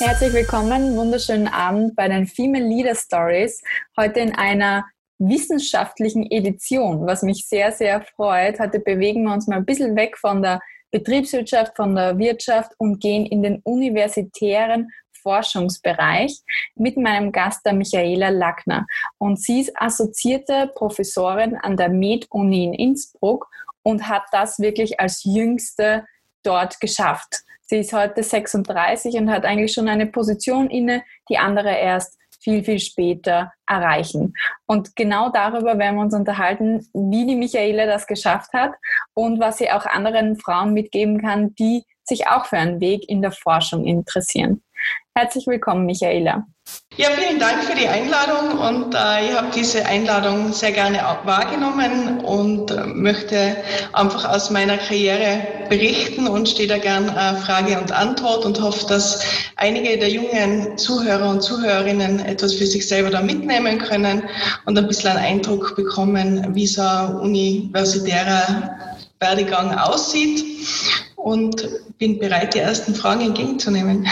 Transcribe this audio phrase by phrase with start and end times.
[0.00, 3.60] Herzlich willkommen, wunderschönen Abend bei den Female Leader Stories.
[3.98, 4.86] Heute in einer
[5.18, 8.58] wissenschaftlichen Edition, was mich sehr, sehr freut.
[8.58, 10.60] Heute bewegen wir uns mal ein bisschen weg von der
[10.90, 14.88] Betriebswirtschaft, von der Wirtschaft und gehen in den universitären
[15.22, 16.40] Forschungsbereich
[16.76, 18.86] mit meinem Gast, der Michaela Lackner.
[19.18, 23.50] Und sie ist assoziierte Professorin an der Med-Uni in Innsbruck
[23.82, 26.06] und hat das wirklich als jüngste
[26.42, 27.44] dort geschafft.
[27.70, 32.64] Sie ist heute 36 und hat eigentlich schon eine Position inne, die andere erst viel,
[32.64, 34.34] viel später erreichen.
[34.66, 38.72] Und genau darüber werden wir uns unterhalten, wie die Michaela das geschafft hat
[39.14, 43.22] und was sie auch anderen Frauen mitgeben kann, die sich auch für einen Weg in
[43.22, 44.64] der Forschung interessieren.
[45.16, 46.46] Herzlich willkommen, Michaela.
[46.96, 52.20] Ja, vielen Dank für die Einladung und äh, ich habe diese Einladung sehr gerne wahrgenommen
[52.20, 53.56] und äh, möchte
[53.92, 58.86] einfach aus meiner Karriere berichten und stehe da gern äh, Frage und Antwort und hoffe,
[58.86, 59.24] dass
[59.56, 64.22] einige der jungen Zuhörer und Zuhörerinnen etwas für sich selber da mitnehmen können
[64.66, 68.76] und ein bisschen einen Eindruck bekommen, wie so ein universitärer
[69.20, 70.42] Werdegang aussieht
[71.16, 71.68] und
[71.98, 74.08] bin bereit, die ersten Fragen entgegenzunehmen.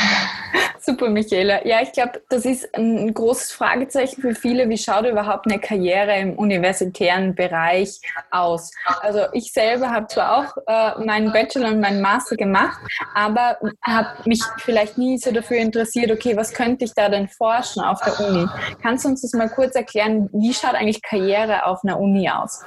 [0.81, 1.67] Super, Michaela.
[1.67, 4.71] Ja, ich glaube, das ist ein großes Fragezeichen für viele.
[4.71, 8.01] Wie schaut überhaupt eine Karriere im universitären Bereich
[8.31, 8.71] aus?
[9.03, 12.79] Also ich selber habe zwar auch äh, meinen Bachelor und meinen Master gemacht,
[13.15, 17.83] aber habe mich vielleicht nie so dafür interessiert, okay, was könnte ich da denn forschen
[17.83, 18.47] auf der Uni?
[18.83, 22.63] Kannst du uns das mal kurz erklären, wie schaut eigentlich Karriere auf einer Uni aus?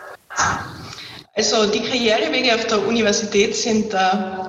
[1.34, 3.98] Also die Karrierewege auf der Universität sind äh,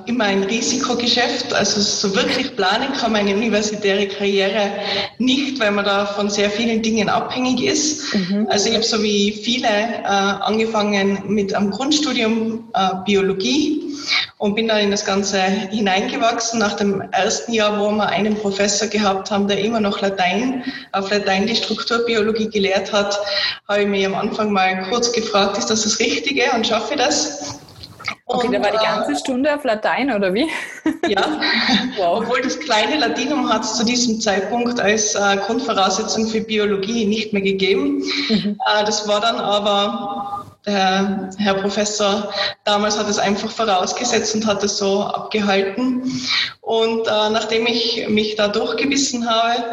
[0.05, 1.53] immer ein Risikogeschäft.
[1.53, 4.69] Also so wirklich planen kann man eine universitäre Karriere
[5.17, 8.13] nicht, weil man da von sehr vielen Dingen abhängig ist.
[8.13, 8.47] Mhm.
[8.49, 13.92] Also ich habe so wie viele äh, angefangen mit einem Grundstudium äh, Biologie
[14.37, 16.59] und bin dann in das Ganze hineingewachsen.
[16.59, 21.09] Nach dem ersten Jahr, wo wir einen Professor gehabt haben, der immer noch Latein, auf
[21.09, 23.19] Latein die Strukturbiologie gelehrt hat,
[23.67, 26.99] habe ich mich am Anfang mal kurz gefragt, ist das das Richtige und schaffe ich
[26.99, 27.59] das?
[28.25, 30.47] Okay, und, da war die ganze äh, Stunde auf Latein, oder wie?
[31.07, 31.39] Ja,
[31.97, 32.21] wow.
[32.21, 37.33] obwohl das kleine Latinum hat es zu diesem Zeitpunkt als äh, Grundvoraussetzung für Biologie nicht
[37.33, 38.01] mehr gegeben.
[38.29, 38.57] Mhm.
[38.65, 40.32] Äh, das war dann aber
[40.65, 42.31] der Herr Professor
[42.63, 46.03] damals hat es einfach vorausgesetzt und hat es so abgehalten.
[46.61, 49.63] Und äh, nachdem ich mich da durchgebissen habe,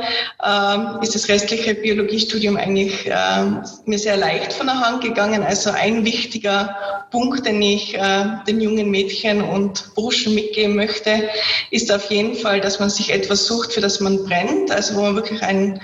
[0.42, 3.44] äh, ist das restliche Biologiestudium eigentlich äh,
[3.84, 5.44] mir sehr leicht von der Hand gegangen.
[5.44, 6.76] Also ein wichtiger
[7.10, 11.28] Punkt, den ich äh, den jungen Mädchen und Burschen mitgeben möchte,
[11.70, 15.02] ist auf jeden Fall, dass man sich etwas sucht, für das man brennt, also wo
[15.02, 15.80] man wirklich ein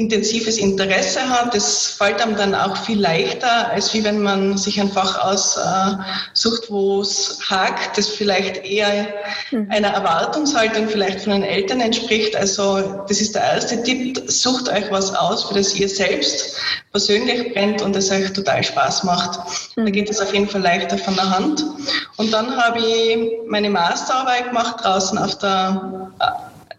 [0.00, 1.54] intensives Interesse hat.
[1.54, 6.70] Das fällt einem dann auch viel leichter, als wie wenn man sich ein Fach aussucht,
[6.70, 9.08] wo es hakt, das vielleicht eher
[9.50, 9.68] mhm.
[9.70, 12.34] einer Erwartungshaltung vielleicht von den Eltern entspricht.
[12.34, 16.56] Also das ist der erste Tipp, sucht euch was aus, für das ihr selbst
[16.92, 19.38] persönlich brennt und es euch total Spaß macht.
[19.76, 19.92] Da mhm.
[19.92, 21.62] geht es auf jeden Fall leichter von der Hand.
[22.16, 26.10] Und dann habe ich meine Masterarbeit gemacht draußen auf der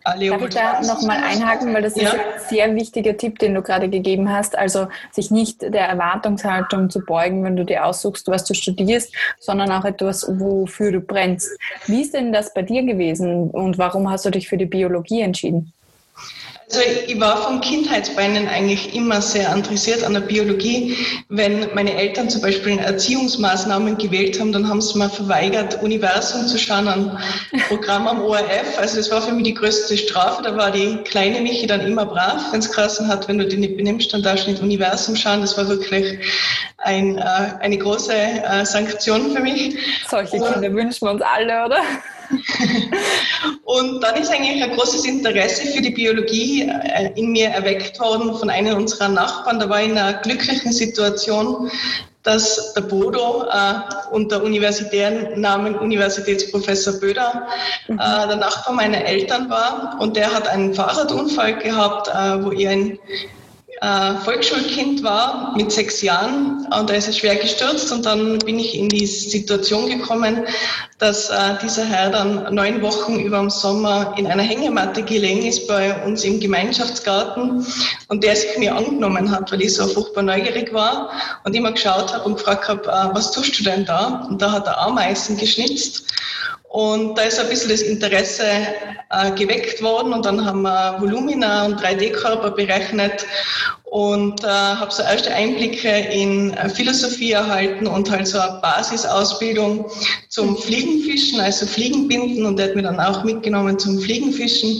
[0.03, 2.09] Darf ich da nochmal einhaken, weil das ja.
[2.09, 2.19] ist ein
[2.50, 4.57] sehr wichtiger Tipp, den du gerade gegeben hast.
[4.57, 9.72] Also sich nicht der Erwartungshaltung zu beugen, wenn du dir aussuchst, was du studierst, sondern
[9.72, 11.50] auch etwas, wofür du brennst.
[11.88, 15.22] Wie ist denn das bei dir gewesen und warum hast du dich für die Biologie
[15.22, 15.73] entschieden?
[16.73, 20.95] Also ich war von Kindheitsbeinen eigentlich immer sehr interessiert an der Biologie.
[21.27, 26.57] Wenn meine Eltern zum Beispiel Erziehungsmaßnahmen gewählt haben, dann haben sie mir verweigert, Universum zu
[26.57, 27.17] schauen, ein
[27.67, 28.79] Programm am ORF.
[28.79, 30.43] Also das war für mich die größte Strafe.
[30.43, 33.59] Da war die kleine Michi dann immer brav, wenn es geheißen hat, wenn du dich
[33.59, 35.41] nicht benimmst, dann darfst du nicht Universum schauen.
[35.41, 36.19] Das war wirklich
[36.77, 37.21] ein, äh,
[37.59, 39.77] eine große äh, Sanktion für mich.
[40.09, 41.81] Solche Kinder wünschen wir uns alle, oder?
[43.63, 48.33] Und dann ist eigentlich ein großes Interesse für die Biologie äh, in mir erweckt worden
[48.37, 49.59] von einem unserer Nachbarn.
[49.59, 51.72] Da war ich in einer glücklichen Situation,
[52.23, 53.73] dass der Bodo äh,
[54.11, 57.47] unter universitären Namen Universitätsprofessor Böder
[57.87, 62.72] äh, der Nachbar meiner Eltern war und der hat einen Fahrradunfall gehabt, äh, wo er
[62.72, 62.99] ein
[63.81, 68.59] äh, Volksschulkind war mit sechs Jahren und da ist er schwer gestürzt und dann bin
[68.59, 70.45] ich in die Situation gekommen,
[70.99, 75.67] dass äh, dieser Herr dann neun Wochen über dem Sommer in einer Hängematte gelegen ist
[75.67, 77.66] bei uns im Gemeinschaftsgarten
[78.07, 81.09] und der sich mir angenommen hat, weil ich so furchtbar neugierig war
[81.43, 84.27] und immer geschaut habe und gefragt habe, äh, was tust du denn da?
[84.29, 86.03] Und da hat er Ameisen geschnitzt
[86.72, 88.46] Und da ist ein bisschen das Interesse
[89.09, 93.26] äh, geweckt worden und dann haben wir Volumina und 3D-Körper berechnet
[93.84, 99.91] und äh, habe so erste Einblicke in äh, Philosophie erhalten und halt so eine Basisausbildung
[100.29, 104.78] zum Fliegenfischen, also Fliegenbinden und der hat mir dann auch mitgenommen zum Fliegenfischen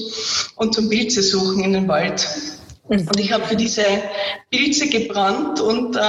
[0.56, 2.26] und zum Pilze suchen in den Wald.
[2.92, 3.08] Mhm.
[3.08, 3.86] Und ich habe für diese
[4.50, 6.00] Pilze gebrannt und äh,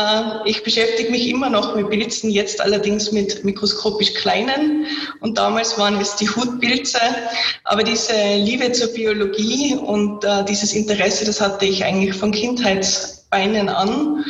[0.46, 4.87] ich beschäftige mich immer noch mit Pilzen, jetzt allerdings mit mikroskopisch kleinen.
[5.20, 6.99] Und damals waren es die Hutpilze.
[7.64, 13.69] Aber diese Liebe zur Biologie und äh, dieses Interesse, das hatte ich eigentlich von Kindheitsbeinen
[13.69, 14.25] an.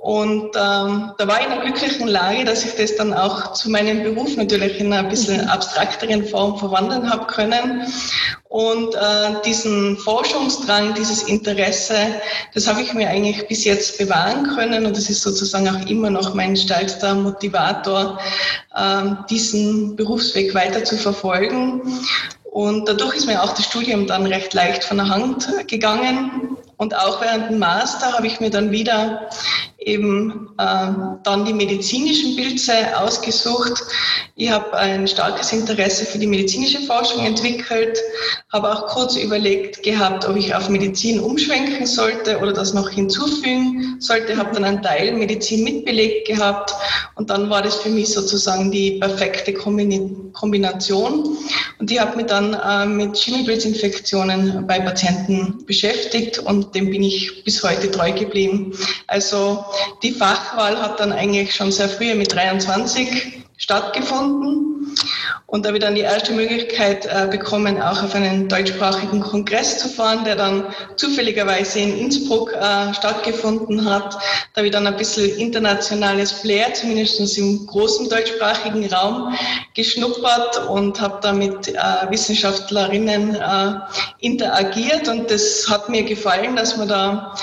[0.00, 3.70] Und ähm, da war ich in einer glücklichen Lage, dass ich das dann auch zu
[3.70, 5.48] meinem Beruf natürlich in einer bisschen mhm.
[5.48, 7.86] abstrakteren Form verwandeln habe können.
[8.48, 11.94] Und äh, diesen Forschungsdrang, dieses Interesse,
[12.54, 16.08] das habe ich mir eigentlich bis jetzt bewahren können und das ist sozusagen auch immer
[16.08, 18.18] noch mein stärkster Motivator,
[18.74, 21.82] äh, diesen Berufsweg weiter zu verfolgen.
[22.44, 26.56] Und dadurch ist mir auch das Studium dann recht leicht von der Hand gegangen.
[26.78, 29.28] Und auch während dem Master habe ich mir dann wieder
[29.80, 30.92] eben äh,
[31.24, 33.82] dann die medizinischen Pilze ausgesucht.
[34.36, 37.98] Ich habe ein starkes Interesse für die medizinische Forschung entwickelt,
[38.52, 43.96] habe auch kurz überlegt gehabt, ob ich auf Medizin umschwenken sollte oder das noch hinzufügen
[44.00, 46.74] sollte, habe dann einen Teil Medizin mitbelegt gehabt
[47.14, 51.36] und dann war das für mich sozusagen die perfekte Kombination.
[51.78, 57.42] Und ich habe mich dann äh, mit Schimmelpilzinfektionen bei Patienten beschäftigt und dem bin ich
[57.44, 58.72] bis heute treu geblieben.
[59.06, 59.64] Also
[60.02, 64.94] die Fachwahl hat dann eigentlich schon sehr früh mit 23 stattgefunden.
[65.46, 69.78] Und da habe ich dann die erste Möglichkeit äh, bekommen, auch auf einen deutschsprachigen Kongress
[69.78, 70.64] zu fahren, der dann
[70.96, 74.14] zufälligerweise in Innsbruck äh, stattgefunden hat.
[74.14, 79.34] Da habe ich dann ein bisschen internationales Flair, zumindest im großen deutschsprachigen Raum,
[79.74, 81.74] geschnuppert und habe da mit äh,
[82.08, 83.36] Wissenschaftlerinnen
[84.20, 85.08] interagiert.
[85.08, 87.34] Und das hat mir gefallen, dass man da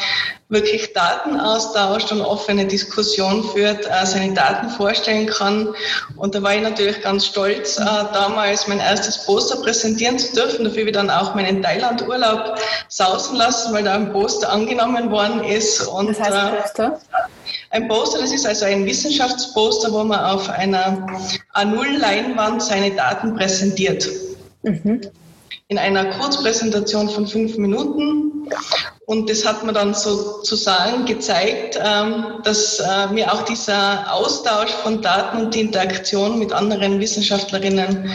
[0.49, 5.73] wirklich Daten austauscht und offene Diskussion führt, äh, seine Daten vorstellen kann.
[6.15, 10.63] Und da war ich natürlich ganz stolz, äh, damals mein erstes Poster präsentieren zu dürfen.
[10.63, 12.55] Dafür habe ich dann auch meinen Thailand-Urlaub
[12.87, 15.81] sausen lassen, weil da ein Poster angenommen worden ist.
[15.81, 17.01] Und, das heißt äh, Poster?
[17.69, 21.05] Ein Poster, das ist also ein Wissenschaftsposter, wo man auf einer
[21.53, 24.07] A0-Leinwand seine Daten präsentiert.
[24.63, 25.01] Mhm
[25.69, 28.47] in einer Kurzpräsentation von fünf Minuten.
[29.09, 35.01] Und das hat mir dann sozusagen gezeigt, ähm, dass äh, mir auch dieser Austausch von
[35.01, 38.11] Daten und die Interaktion mit anderen Wissenschaftlerinnen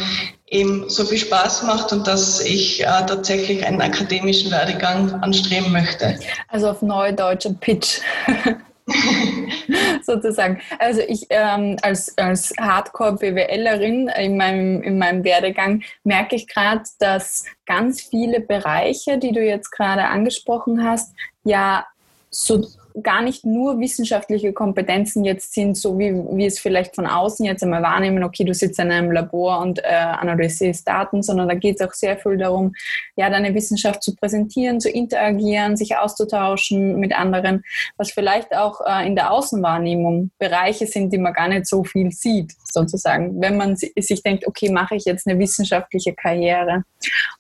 [0.49, 6.19] eben so viel Spaß macht und dass ich äh, tatsächlich einen akademischen Werdegang anstreben möchte.
[6.49, 8.01] Also auf Neudeutsch ein Pitch.
[10.03, 10.61] sozusagen.
[10.79, 17.45] Also ich ähm, als, als Hardcore-BWLerin in meinem, in meinem Werdegang merke ich gerade, dass
[17.67, 21.15] ganz viele Bereiche, die du jetzt gerade angesprochen hast,
[21.45, 21.87] ja
[22.31, 22.67] so
[23.03, 27.63] gar nicht nur wissenschaftliche Kompetenzen jetzt sind, so wie wir es vielleicht von außen jetzt
[27.63, 31.81] einmal wahrnehmen, okay, du sitzt in einem Labor und äh, analysierst Daten, sondern da geht
[31.81, 32.75] es auch sehr viel darum,
[33.17, 37.65] ja, deine Wissenschaft zu präsentieren, zu interagieren, sich auszutauschen mit anderen,
[37.97, 42.11] was vielleicht auch äh, in der Außenwahrnehmung Bereiche sind, die man gar nicht so viel
[42.11, 46.85] sieht, sozusagen, wenn man sich denkt, okay, mache ich jetzt eine wissenschaftliche Karriere.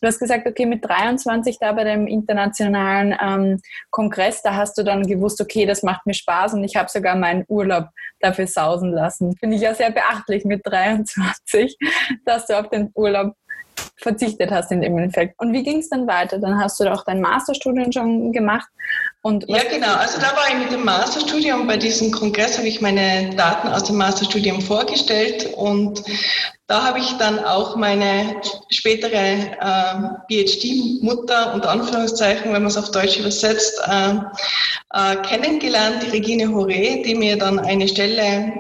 [0.01, 3.61] Du hast gesagt, okay, mit 23 da bei dem internationalen ähm,
[3.91, 7.17] Kongress, da hast du dann gewusst, okay, das macht mir Spaß und ich habe sogar
[7.17, 7.89] meinen Urlaub
[8.21, 9.37] dafür sausen lassen.
[9.37, 11.77] Finde ich ja sehr beachtlich mit 23,
[12.25, 13.35] dass du auf den Urlaub
[14.03, 15.39] verzichtet hast in dem Endeffekt.
[15.39, 16.39] Und wie ging es dann weiter?
[16.39, 18.69] Dann hast du auch dein Masterstudium schon gemacht.
[19.23, 19.95] Und ja, genau.
[19.95, 21.67] Also da war ich mit dem Masterstudium.
[21.67, 26.03] Bei diesem Kongress habe ich meine Daten aus dem Masterstudium vorgestellt und
[26.67, 28.37] da habe ich dann auch meine
[28.71, 34.15] spätere äh, PhD-Mutter, unter Anführungszeichen, wenn man es auf Deutsch übersetzt, äh,
[34.95, 38.53] äh, kennengelernt, die Regine Hore, die mir dann eine Stelle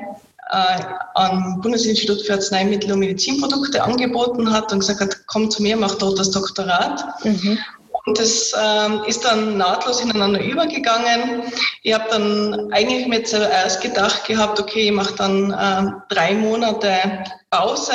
[0.52, 0.82] äh,
[1.14, 5.94] am Bundesinstitut für Arzneimittel und Medizinprodukte angeboten hat und gesagt hat, komm zu mir, mach
[5.94, 7.24] dort das Doktorat.
[7.24, 7.58] Mhm.
[8.04, 11.44] Und das ähm, ist dann nahtlos ineinander übergegangen.
[11.82, 17.24] Ich habe dann eigentlich mir zuerst gedacht gehabt, okay, ich mache dann äh, drei Monate
[17.52, 17.92] Pause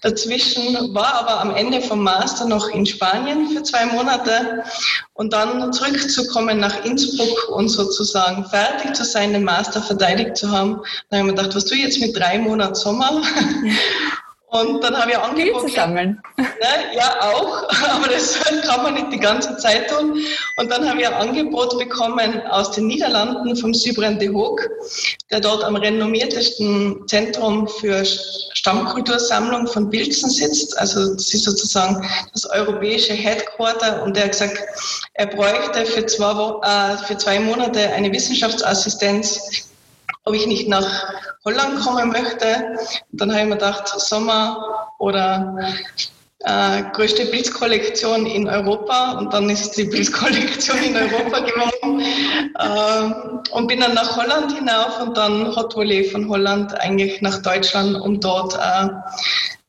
[0.00, 4.64] dazwischen, war aber am Ende vom Master noch in Spanien für zwei Monate
[5.12, 10.80] und dann zurückzukommen nach Innsbruck und sozusagen fertig zu sein, den Master verteidigt zu haben.
[11.10, 13.20] Dann habe ich mir gedacht, was tue ich jetzt mit drei Monaten Sommer?
[14.50, 15.68] Und dann habe ich angeboten.
[15.68, 16.20] sammeln.
[16.36, 16.46] Ne,
[16.96, 20.20] ja, auch, aber das kann man nicht die ganze Zeit tun.
[20.56, 24.68] Und dann habe ich ein Angebot bekommen aus den Niederlanden vom Sybren de Hoog,
[25.30, 30.76] der dort am renommiertesten Zentrum für Stammkultursammlung von Bilzen sitzt.
[30.78, 34.02] Also das ist sozusagen das europäische Headquarter.
[34.02, 34.58] Und der hat gesagt,
[35.14, 39.69] er bräuchte für zwei, äh, für zwei Monate eine Wissenschaftsassistenz
[40.24, 41.12] ob ich nicht nach
[41.44, 42.76] Holland kommen möchte.
[43.12, 45.56] Dann habe ich mir gedacht, Sommer oder
[46.40, 52.00] äh, größte Pilzkollektion in Europa und dann ist die Pilzkollektion in Europa geworden
[52.58, 57.42] äh, und bin dann nach Holland hinauf und dann Hot Volley von Holland eigentlich nach
[57.42, 58.88] Deutschland, um dort äh,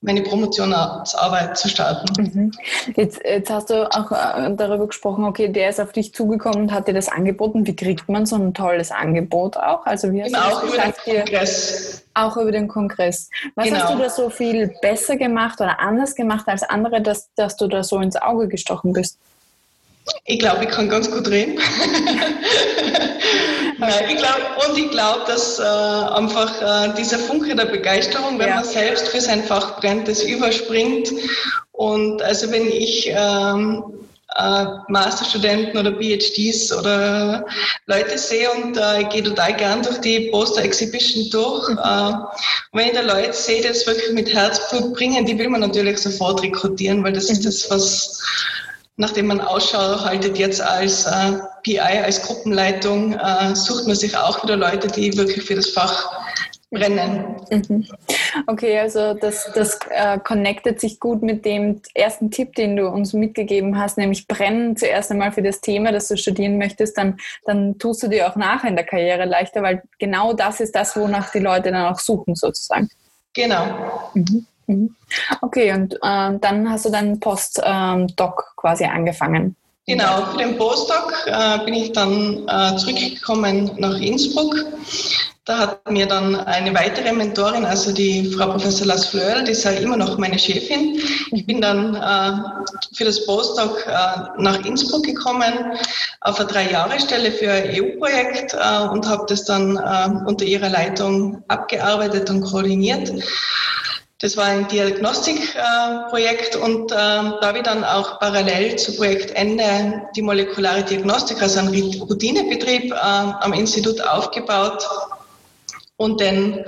[0.02, 2.22] meine Promotionsarbeit zu starten.
[2.22, 2.52] Mhm.
[2.96, 6.72] Jetzt, jetzt, hast du auch äh, darüber gesprochen, okay, der ist auf dich zugekommen und
[6.72, 7.68] hat dir das angeboten.
[7.68, 9.86] Wie kriegt man so ein tolles Angebot auch?
[9.86, 12.04] Also wie hast genau, auch über den Kongress.
[12.16, 13.30] Auch über den Kongress.
[13.56, 13.80] Was genau.
[13.80, 17.68] hast du da so viel besser gemacht oder anders gemacht als andere, dass, dass du
[17.68, 19.20] da so ins Auge gestochen bist?
[20.26, 21.60] Ich glaube, ich kann ganz gut reden.
[24.10, 28.56] Ich glaube, und ich glaube, dass äh, einfach äh, dieser Funke der Begeisterung, wenn ja.
[28.56, 31.12] man selbst für sein Fach brennt, das überspringt.
[31.72, 33.84] Und also wenn ich ähm,
[34.38, 37.46] äh, Masterstudenten oder PhDs oder
[37.88, 41.70] Leute sehe und äh, ich gehe total gern durch die Poster Exhibition durch.
[41.70, 41.78] Mhm.
[41.80, 42.14] Äh,
[42.74, 45.98] wenn ich da Leute sehe, die das wirklich mit Herzblut bringen, die will man natürlich
[45.98, 47.34] sofort rekrutieren, weil das mhm.
[47.34, 48.24] ist das, was
[49.02, 54.44] nachdem man Ausschau haltet jetzt als äh, PI, als Gruppenleitung, äh, sucht man sich auch
[54.44, 56.22] wieder Leute, die wirklich für das Fach
[56.70, 57.36] brennen.
[57.50, 57.88] Mhm.
[58.46, 63.14] Okay, also das, das äh, connectet sich gut mit dem ersten Tipp, den du uns
[63.14, 67.80] mitgegeben hast, nämlich brennen zuerst einmal für das Thema, das du studieren möchtest, dann, dann
[67.80, 71.32] tust du dir auch nachher in der Karriere leichter, weil genau das ist das, wonach
[71.32, 72.88] die Leute dann auch suchen sozusagen.
[73.34, 74.12] Genau.
[74.14, 74.46] Mhm.
[74.72, 74.96] Mhm.
[75.42, 75.98] Okay, und äh,
[76.40, 78.08] dann hast du deinen Postdoc ähm,
[78.56, 79.56] quasi angefangen.
[79.88, 84.56] Genau, für den Postdoc äh, bin ich dann äh, zurückgekommen nach Innsbruck.
[85.46, 89.64] Da hat mir dann eine weitere Mentorin, also die Frau Professor Las Fleur, die ist
[89.64, 91.02] ja immer noch meine Chefin.
[91.32, 93.92] Ich bin dann äh, für das Postdoc äh,
[94.38, 95.74] nach Innsbruck gekommen
[96.22, 101.44] auf eine Drei-Jahre-Stelle für ein EU-Projekt äh, und habe das dann äh, unter ihrer Leitung
[101.48, 103.12] abgearbeitet und koordiniert.
[104.22, 110.22] Das war ein Diagnostikprojekt äh, und äh, da ich dann auch parallel zu Projektende die
[110.22, 114.88] molekulare Diagnostik, also einen Routinebetrieb äh, am Institut aufgebaut
[115.98, 116.64] und den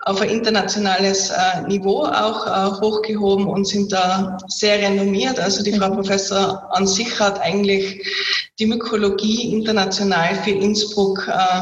[0.00, 5.38] auf ein internationales äh, Niveau auch hochgehoben und sind da sehr renommiert.
[5.38, 8.04] Also die Frau Professor an sich hat eigentlich
[8.58, 11.60] die Mykologie international für Innsbruck äh,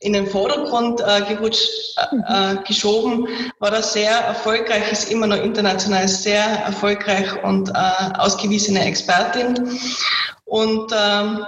[0.00, 5.42] in den Vordergrund äh, gerutscht, äh, äh, geschoben, war das sehr erfolgreich, ist immer noch
[5.42, 7.72] international sehr erfolgreich und äh,
[8.18, 9.78] ausgewiesene Expertin.
[10.44, 11.44] Und ähm,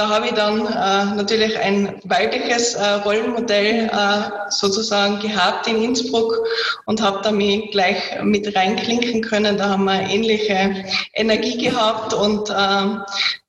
[0.00, 6.38] da habe ich dann äh, natürlich ein weibliches äh, Rollenmodell äh, sozusagen gehabt in Innsbruck
[6.86, 9.58] und habe da mich gleich mit reinklinken können.
[9.58, 12.54] Da haben wir ähnliche Energie gehabt und äh,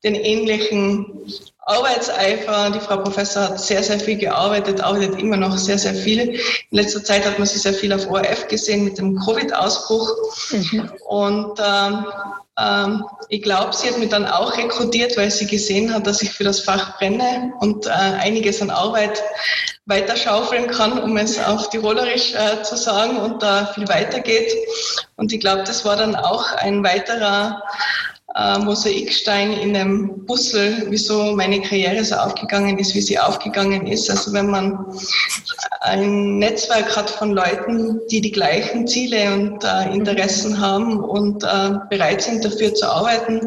[0.03, 1.21] den ähnlichen
[1.61, 2.71] Arbeitseifer.
[2.71, 6.31] Die Frau Professor hat sehr, sehr viel gearbeitet, arbeitet immer noch sehr, sehr viel.
[6.31, 10.11] In letzter Zeit hat man sie sehr viel auf ORF gesehen mit dem Covid-Ausbruch.
[10.51, 10.91] Mhm.
[11.07, 12.05] Und ähm,
[12.59, 16.31] ähm, ich glaube, sie hat mich dann auch rekrutiert, weil sie gesehen hat, dass ich
[16.31, 19.21] für das Fach brenne und äh, einiges an Arbeit
[19.85, 24.51] weiterschaufeln kann, um es auf Tirolerisch äh, zu sagen und da viel weitergeht.
[25.21, 27.61] Und ich glaube, das war dann auch ein weiterer
[28.35, 34.09] äh, Mosaikstein in dem Puzzle, wieso meine Karriere so aufgegangen ist, wie sie aufgegangen ist.
[34.09, 34.83] Also wenn man
[35.81, 41.69] ein Netzwerk hat von Leuten, die die gleichen Ziele und äh, Interessen haben und äh,
[41.91, 43.41] bereit sind dafür zu arbeiten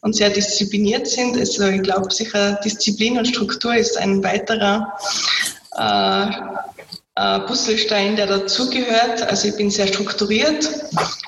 [0.00, 1.36] und sehr diszipliniert sind.
[1.36, 4.94] Also ich glaube sicher, Disziplin und Struktur ist ein weiterer
[5.76, 6.30] äh,
[7.14, 9.22] äh, Puzzlestein, der dazugehört.
[9.28, 10.68] Also ich bin sehr strukturiert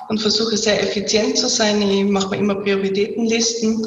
[0.07, 1.81] und versuche sehr effizient zu sein.
[1.81, 3.85] Ich mache mir immer Prioritätenlisten.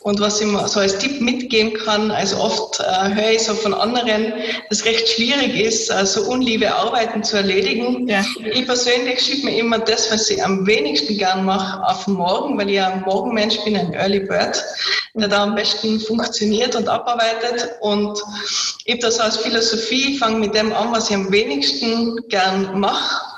[0.00, 3.54] Und was ich mir so als Tipp mitgeben kann, also oft äh, höre ich so
[3.54, 4.32] von anderen,
[4.68, 8.06] dass es recht schwierig ist, äh, so unliebe Arbeiten zu erledigen.
[8.08, 8.24] Ja.
[8.52, 12.70] Ich persönlich schiebe mir immer das, was ich am wenigsten gern mache, auf morgen, weil
[12.70, 14.62] ich ein Morgenmensch bin, ein Early Bird,
[15.14, 17.70] der da am besten funktioniert und abarbeitet.
[17.80, 18.20] Und
[18.84, 21.35] ich habe das als Philosophie, fange mit dem an, was ich am wenigsten
[22.28, 23.36] gern mache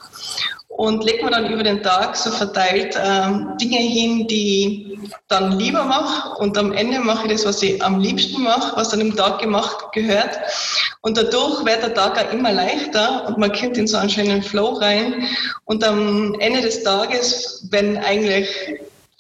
[0.68, 5.58] und lege mir dann über den Tag so verteilt ähm, Dinge hin, die ich dann
[5.58, 9.00] lieber mache und am Ende mache ich das, was ich am liebsten mache, was dann
[9.00, 10.38] im Tag gemacht gehört.
[11.00, 14.42] Und dadurch wird der Tag auch immer leichter und man kommt in so einen schönen
[14.42, 15.26] Flow rein.
[15.64, 18.48] Und am Ende des Tages, wenn eigentlich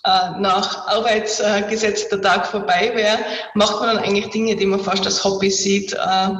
[0.04, 3.18] nach Arbeitsgesetz der Tag vorbei wäre,
[3.54, 5.92] macht man dann eigentlich Dinge, die man fast als Hobby sieht.
[5.92, 6.30] Äh,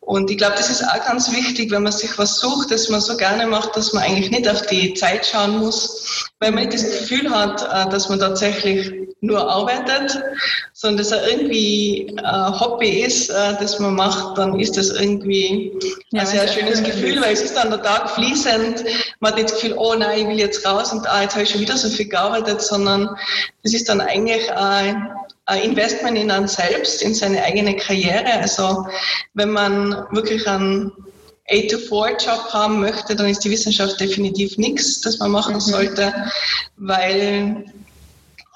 [0.00, 3.00] und ich glaube, das ist auch ganz wichtig, wenn man sich was sucht, das man
[3.00, 6.74] so gerne macht, dass man eigentlich nicht auf die Zeit schauen muss, weil man nicht
[6.74, 10.20] das Gefühl hat, äh, dass man tatsächlich nur arbeitet,
[10.72, 15.72] sondern dass er irgendwie ein Hobby ist, das man macht, dann ist das irgendwie
[16.10, 18.84] ja, ein sehr schönes Gefühl, weil es ist dann der Tag fließend.
[19.20, 21.44] Man hat nicht das Gefühl, oh nein, ich will jetzt raus und ah, jetzt habe
[21.44, 23.08] ich schon wieder so viel gearbeitet, sondern
[23.62, 25.08] das ist dann eigentlich ein,
[25.46, 28.40] ein Investment in einen selbst, in seine eigene Karriere.
[28.40, 28.88] Also
[29.34, 30.90] wenn man wirklich einen
[31.48, 35.60] 8-to-4-Job haben möchte, dann ist die Wissenschaft definitiv nichts, das man machen mhm.
[35.60, 36.12] sollte,
[36.76, 37.66] weil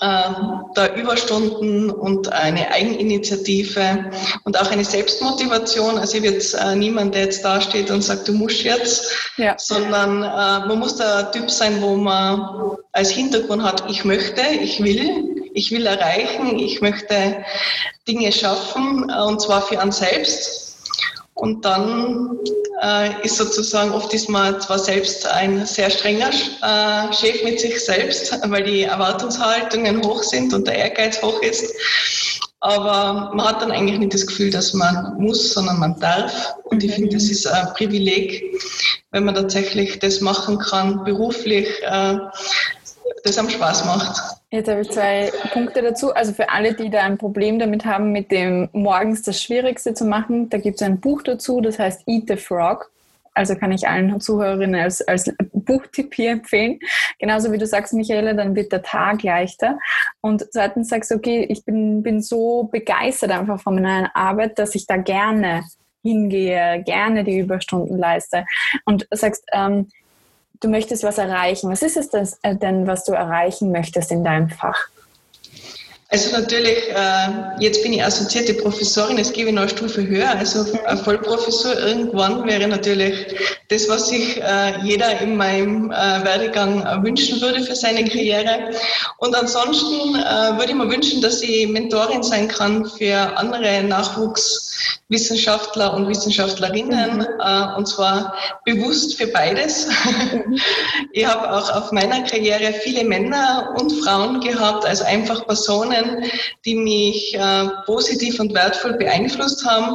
[0.01, 0.31] äh,
[0.75, 4.11] da Überstunden und eine Eigeninitiative
[4.45, 5.97] und auch eine Selbstmotivation.
[5.99, 9.55] Also ich jetzt äh, niemand, der jetzt da steht und sagt, du musst jetzt, ja.
[9.59, 14.83] sondern äh, man muss der Typ sein, wo man als Hintergrund hat, ich möchte, ich
[14.83, 17.45] will, ich will erreichen, ich möchte
[18.07, 20.66] Dinge schaffen äh, und zwar für einen selbst.
[21.37, 22.39] Und dann
[22.83, 27.79] äh, ist sozusagen, oft ist man zwar selbst ein sehr strenger äh, Chef mit sich
[27.85, 31.75] selbst, weil die Erwartungshaltungen hoch sind und der Ehrgeiz hoch ist.
[32.61, 36.55] Aber man hat dann eigentlich nicht das Gefühl, dass man muss, sondern man darf.
[36.65, 38.43] Und ich finde, das ist ein Privileg,
[39.11, 42.17] wenn man tatsächlich das machen kann, beruflich, äh,
[43.25, 44.21] das am Spaß macht.
[44.51, 46.15] Jetzt habe ich zwei Punkte dazu.
[46.15, 50.05] Also für alle, die da ein Problem damit haben, mit dem morgens das Schwierigste zu
[50.05, 52.91] machen, da gibt es ein Buch dazu, das heißt Eat the Frog.
[53.35, 56.79] Also kann ich allen Zuhörerinnen als, als Buchtipp hier empfehlen.
[57.19, 59.79] Genauso wie du sagst, Michaela, dann wird der Tag leichter.
[60.23, 64.75] Und zweitens sagst du, okay, ich bin, bin so begeistert einfach von meiner Arbeit, dass
[64.75, 65.65] ich da gerne
[66.03, 68.47] hingehe, gerne die Überstunden leiste.
[68.87, 69.89] Und sagst, ähm,
[70.61, 71.71] du möchtest was erreichen.
[71.71, 74.89] Was ist es denn, was du erreichen möchtest in deinem Fach?
[76.09, 80.31] Also natürlich, äh, jetzt bin ich assoziierte Professorin, es gebe ich noch eine Stufe höher,
[80.31, 83.35] also eine Vollprofessur irgendwann wäre natürlich
[83.71, 88.71] das, was sich äh, jeder in meinem äh, Werdegang wünschen würde für seine Karriere.
[89.19, 90.15] Und ansonsten
[90.57, 97.75] würde ich mir wünschen, dass ich Mentorin sein kann für andere Nachwuchswissenschaftler und Wissenschaftlerinnen, mhm.
[97.77, 99.89] und zwar bewusst für beides.
[99.89, 100.57] Mhm.
[101.13, 106.31] Ich habe auch auf meiner Karriere viele Männer und Frauen gehabt, also einfach Personen, Personen,
[106.65, 109.95] die mich äh, positiv und wertvoll beeinflusst haben.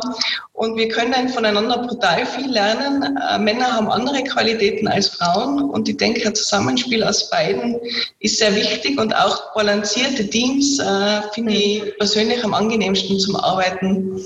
[0.53, 3.17] Und wir können voneinander brutal viel lernen.
[3.17, 5.69] Äh, Männer haben andere Qualitäten als Frauen.
[5.69, 7.79] Und ich denke, ein Zusammenspiel aus beiden
[8.19, 8.99] ist sehr wichtig.
[8.99, 14.21] Und auch balancierte Teams äh, finde ich persönlich am angenehmsten zum Arbeiten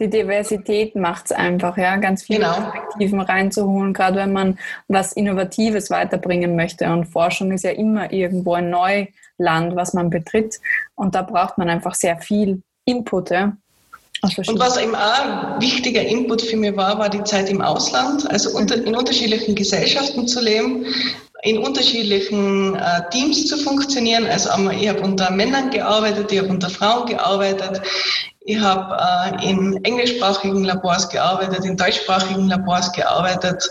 [0.00, 2.54] die Diversität macht es einfach, ja, ganz viele genau.
[2.54, 6.90] Perspektiven reinzuholen, gerade wenn man was Innovatives weiterbringen möchte.
[6.90, 8.70] Und Forschung ist ja immer irgendwo ein
[9.38, 10.60] Neuland, was man betritt.
[10.94, 13.30] Und da braucht man einfach sehr viel Input.
[13.30, 13.56] Ja.
[14.22, 18.30] Und was eben auch ein wichtiger Input für mich war, war die Zeit im Ausland,
[18.30, 20.86] also unter, in unterschiedlichen Gesellschaften zu leben,
[21.42, 24.26] in unterschiedlichen äh, Teams zu funktionieren.
[24.26, 27.82] Also ich habe unter Männern gearbeitet, ich habe unter Frauen gearbeitet,
[28.44, 33.68] ich habe äh, in englischsprachigen Labors gearbeitet, in deutschsprachigen Labors gearbeitet,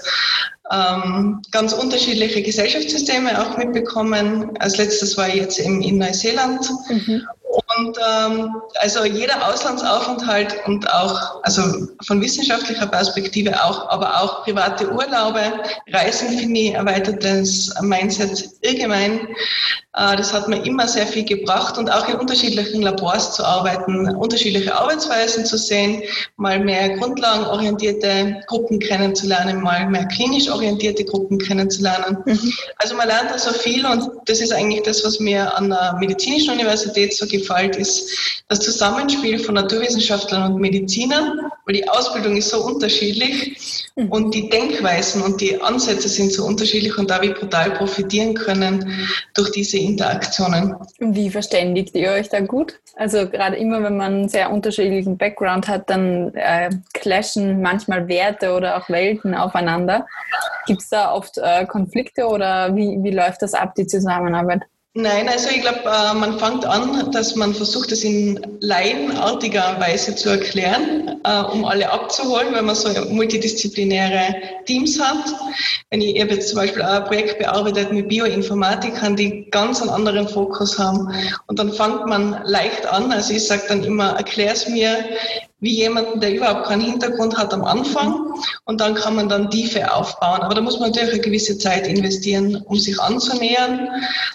[0.72, 4.52] ähm, ganz unterschiedliche Gesellschaftssysteme auch mitbekommen.
[4.60, 6.70] Als letztes war ich jetzt in, in Neuseeland.
[6.90, 7.28] Mhm.
[7.78, 14.92] Und ähm, also jeder Auslandsaufenthalt und auch, also von wissenschaftlicher Perspektive auch, aber auch private
[14.92, 15.42] Urlaube,
[15.92, 19.28] Reisen finde ich erweitertes Mindset allgemein.
[19.94, 24.16] Äh, das hat mir immer sehr viel gebracht und auch in unterschiedlichen Labors zu arbeiten,
[24.16, 26.04] unterschiedliche Arbeitsweisen zu sehen,
[26.38, 32.18] mal mehr grundlagenorientierte Gruppen kennenzulernen, mal mehr klinisch orientierte Gruppen kennenzulernen.
[32.26, 32.54] Mhm.
[32.78, 35.98] Also man lernt da so viel und das ist eigentlich das, was mir an der
[36.00, 42.50] medizinischen Universität so gefällt, ist das Zusammenspiel von Naturwissenschaftlern und Medizinern, weil die Ausbildung ist
[42.50, 44.12] so unterschiedlich mhm.
[44.12, 49.08] und die Denkweisen und die Ansätze sind so unterschiedlich und da wir brutal profitieren können
[49.36, 50.76] durch diese Interaktionen.
[51.00, 52.80] Wie verständigt ihr euch da gut?
[52.96, 58.54] Also gerade immer, wenn man einen sehr unterschiedlichen Background hat, dann äh, clashen manchmal Werte
[58.54, 60.06] oder auch Welten aufeinander.
[60.66, 64.62] Gibt es da oft äh, Konflikte oder wie, wie läuft das ab, die Zusammenarbeit?
[64.94, 70.14] Nein, also ich glaube, äh, man fängt an, dass man versucht, es in laienartiger Weise
[70.18, 75.34] zu erklären, äh, um alle abzuholen, wenn man so multidisziplinäre Teams hat.
[75.92, 79.82] Wenn ich, ich habe jetzt zum Beispiel auch ein Projekt bearbeitet mit Bioinformatikern, die ganz
[79.82, 81.08] einen anderen Fokus haben.
[81.48, 83.14] Und dann fängt man leicht an.
[83.14, 85.06] Also ich sage dann immer, erklär es mir,
[85.62, 88.34] wie jemanden, der überhaupt keinen Hintergrund hat am Anfang
[88.66, 90.42] und dann kann man dann Tiefe aufbauen.
[90.42, 93.88] Aber da muss man natürlich eine gewisse Zeit investieren, um sich anzunähern.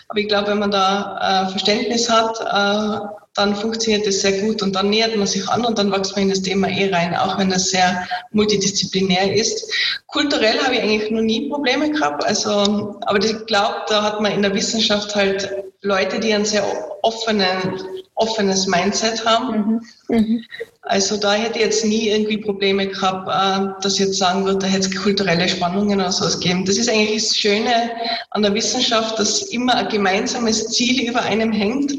[0.09, 4.63] Aber ich glaube, wenn man da äh, Verständnis hat, äh, dann funktioniert das sehr gut
[4.63, 7.15] und dann nähert man sich an und dann wächst man in das Thema eh rein,
[7.15, 9.71] auch wenn das sehr multidisziplinär ist.
[10.07, 14.33] Kulturell habe ich eigentlich noch nie Probleme gehabt, also, aber ich glaube, da hat man
[14.33, 15.51] in der Wissenschaft halt
[15.83, 16.65] Leute, die einen sehr
[17.03, 17.85] offenen,
[18.17, 19.81] offenes Mindset haben.
[20.09, 20.17] Mhm.
[20.17, 20.45] Mhm.
[20.83, 24.61] Also da hätte ich jetzt nie irgendwie Probleme gehabt, äh, dass ich jetzt sagen würde,
[24.61, 26.65] da hätte es kulturelle Spannungen oder sowas geben.
[26.65, 27.91] Das ist eigentlich das Schöne
[28.31, 31.93] an der Wissenschaft, dass immer ein gemeinsames Ziel über einem hängt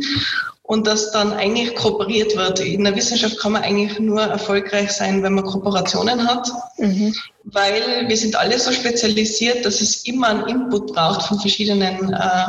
[0.63, 2.59] und dass dann eigentlich kooperiert wird.
[2.59, 7.13] In der Wissenschaft kann man eigentlich nur erfolgreich sein, wenn man Kooperationen hat, mhm.
[7.45, 12.45] weil wir sind alle so spezialisiert, dass es immer einen Input braucht von verschiedenen äh,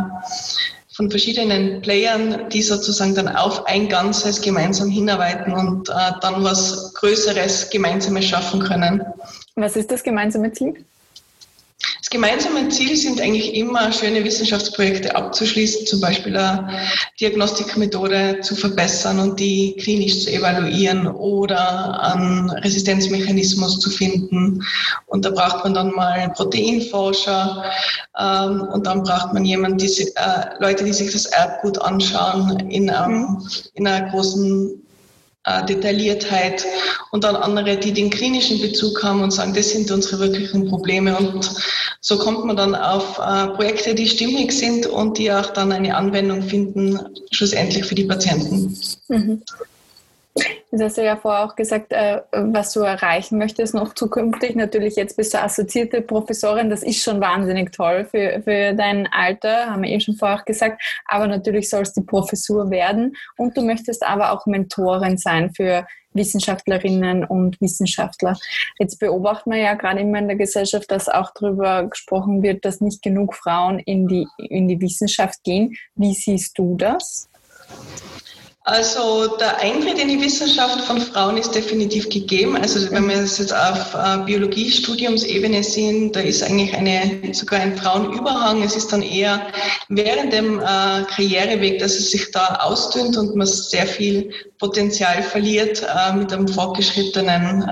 [0.99, 6.93] von verschiedenen Playern, die sozusagen dann auf ein Ganzes gemeinsam hinarbeiten und äh, dann was
[6.95, 9.03] Größeres Gemeinsames schaffen können.
[9.55, 10.85] Was ist das gemeinsame Ziel?
[12.09, 16.81] Das gemeinsame Ziel sind eigentlich immer, schöne Wissenschaftsprojekte abzuschließen, zum Beispiel eine
[17.21, 24.65] Diagnostikmethode zu verbessern und die klinisch zu evaluieren oder einen Resistenzmechanismus zu finden.
[25.05, 27.65] Und da braucht man dann mal Proteinforscher
[28.19, 32.89] ähm, und dann braucht man jemanden, die, äh, Leute, die sich das Erbgut anschauen in,
[32.89, 34.83] ähm, in einer großen
[35.49, 36.67] äh, Detailliertheit
[37.11, 41.17] und dann andere, die den klinischen Bezug haben und sagen, das sind unsere wirklichen Probleme.
[41.17, 41.51] Und
[42.01, 45.97] so kommt man dann auf äh, Projekte, die stimmig sind und die auch dann eine
[45.97, 46.99] Anwendung finden,
[47.31, 48.77] schlussendlich für die Patienten.
[49.09, 49.43] Mhm.
[50.71, 54.55] Das hast du ja vorher auch gesagt, äh, was du erreichen möchtest noch zukünftig.
[54.55, 59.71] Natürlich jetzt bist du assoziierte Professorin, das ist schon wahnsinnig toll für, für dein Alter,
[59.71, 60.83] haben wir eben schon vorher auch gesagt.
[61.07, 65.87] Aber natürlich soll es die Professur werden und du möchtest aber auch Mentorin sein für
[66.13, 68.37] Wissenschaftlerinnen und Wissenschaftler.
[68.79, 72.83] Jetzt beobachten wir ja gerade immer in der Gesellschaft, dass auch darüber gesprochen wird, dass
[72.83, 75.77] nicht genug Frauen in die, in die Wissenschaft gehen.
[75.95, 77.29] Wie siehst du das?
[78.69, 82.55] Also der Eintritt in die Wissenschaft von Frauen ist definitiv gegeben.
[82.55, 87.79] Also wenn wir es jetzt auf äh, Biologiestudiumsebene sehen, da ist eigentlich eine, sogar ein
[87.79, 88.63] Frauenüberhang.
[88.63, 89.41] Es ist dann eher
[89.89, 95.83] während dem äh, Karriereweg, dass es sich da ausdünnt und man sehr viel Potenzial verliert
[95.83, 97.65] äh, mit einem fortgeschrittenen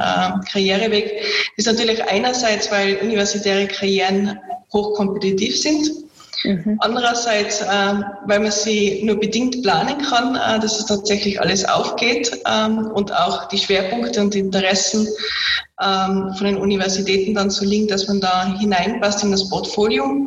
[0.51, 1.21] Karriereweg.
[1.57, 4.39] Das ist natürlich einerseits, weil universitäre Karrieren
[4.73, 6.06] hochkompetitiv sind.
[6.45, 6.77] Mhm.
[6.81, 7.67] Andererseits, äh,
[8.27, 13.13] weil man sie nur bedingt planen kann, äh, dass es tatsächlich alles aufgeht ähm, und
[13.13, 15.09] auch die Schwerpunkte und Interessen
[15.83, 20.27] ähm, von den Universitäten dann so liegen, dass man da hineinpasst in das Portfolio.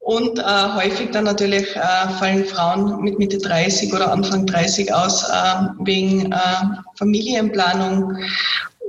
[0.00, 5.24] Und äh, häufig dann natürlich äh, fallen Frauen mit Mitte 30 oder Anfang 30 aus
[5.24, 6.34] äh, wegen
[6.98, 8.18] Familienplanung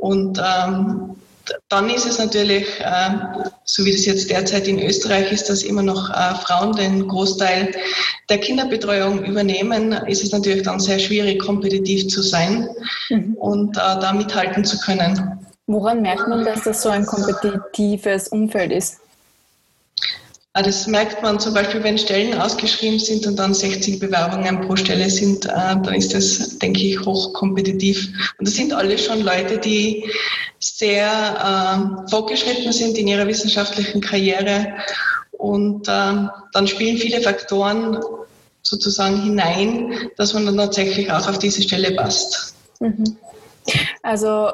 [0.02, 1.16] und ähm,
[1.70, 3.10] dann ist es natürlich, äh,
[3.64, 7.72] so wie das jetzt derzeit in Österreich ist, dass immer noch äh, Frauen den Großteil
[8.30, 12.68] der Kinderbetreuung übernehmen, ist es natürlich dann sehr schwierig, kompetitiv zu sein
[13.10, 13.36] mhm.
[13.36, 15.40] und äh, da mithalten zu können.
[15.68, 19.00] Woran merkt man, dass das so ein kompetitives Umfeld ist?
[20.58, 24.78] Ah, das merkt man zum Beispiel, wenn Stellen ausgeschrieben sind und dann 60 Bewerbungen pro
[24.78, 28.08] Stelle sind, dann ist das, denke ich, hochkompetitiv.
[28.39, 30.10] Und das sind alle schon Leute, die
[30.60, 34.76] sehr äh, fortgeschritten sind in ihrer wissenschaftlichen Karriere.
[35.34, 36.13] Und äh,
[36.54, 38.00] dann spielen viele Faktoren
[38.62, 42.56] sozusagen hinein, dass man dann tatsächlich auch auf diese Stelle passt.
[42.80, 43.18] Mhm.
[44.04, 44.51] Also,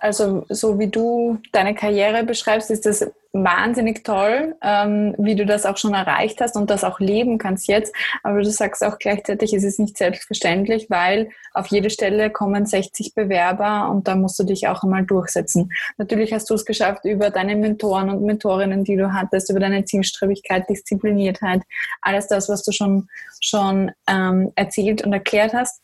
[0.00, 5.66] also so wie du deine Karriere beschreibst, ist das wahnsinnig toll, ähm, wie du das
[5.66, 7.94] auch schon erreicht hast und das auch leben kannst jetzt.
[8.22, 13.14] Aber du sagst auch gleichzeitig, es ist nicht selbstverständlich, weil auf jede Stelle kommen 60
[13.14, 15.70] Bewerber und da musst du dich auch einmal durchsetzen.
[15.98, 19.84] Natürlich hast du es geschafft über deine Mentoren und Mentorinnen, die du hattest, über deine
[19.84, 21.62] Zielstrebigkeit, Diszipliniertheit,
[22.00, 23.08] alles das, was du schon,
[23.40, 25.82] schon ähm, erzählt und erklärt hast.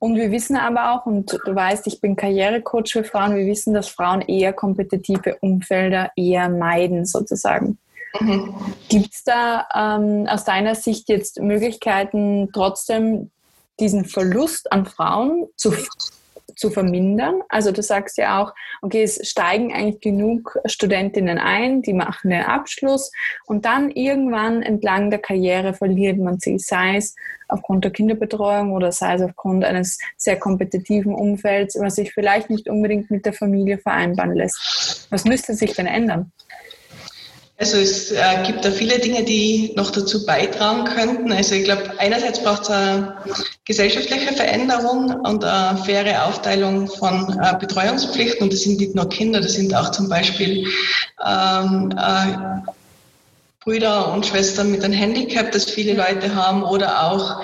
[0.00, 3.74] Und wir wissen aber auch, und du weißt, ich bin Karrierecoach für Frauen, wir wissen,
[3.74, 7.78] dass Frauen eher kompetitive Umfelder eher meiden sozusagen.
[8.18, 8.54] Mhm.
[8.88, 13.30] Gibt es da ähm, aus deiner Sicht jetzt Möglichkeiten, trotzdem
[13.78, 15.72] diesen Verlust an Frauen zu
[16.60, 17.40] zu vermindern.
[17.48, 22.42] Also du sagst ja auch, okay, es steigen eigentlich genug Studentinnen ein, die machen den
[22.42, 23.10] Abschluss
[23.46, 27.16] und dann irgendwann entlang der Karriere verliert man sie, sei es
[27.48, 32.68] aufgrund der Kinderbetreuung oder sei es aufgrund eines sehr kompetitiven Umfelds, was sich vielleicht nicht
[32.68, 35.08] unbedingt mit der Familie vereinbaren lässt.
[35.10, 36.30] Was müsste sich denn ändern?
[37.60, 41.30] Also es äh, gibt da viele Dinge, die noch dazu beitragen könnten.
[41.30, 43.18] Also ich glaube, einerseits braucht es eine
[43.66, 48.44] gesellschaftliche Veränderung und eine faire Aufteilung von äh, Betreuungspflichten.
[48.44, 50.66] Und das sind nicht nur Kinder, das sind auch zum Beispiel
[51.22, 52.70] ähm, äh,
[53.62, 57.42] Brüder und Schwestern mit einem Handicap, das viele Leute haben, oder auch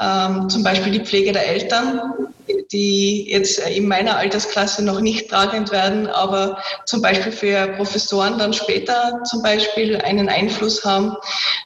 [0.00, 2.28] ähm, zum Beispiel die Pflege der Eltern,
[2.72, 8.52] die jetzt in meiner Altersklasse noch nicht tragend werden, aber zum Beispiel für Professoren dann
[8.52, 11.16] später zum Beispiel einen Einfluss haben,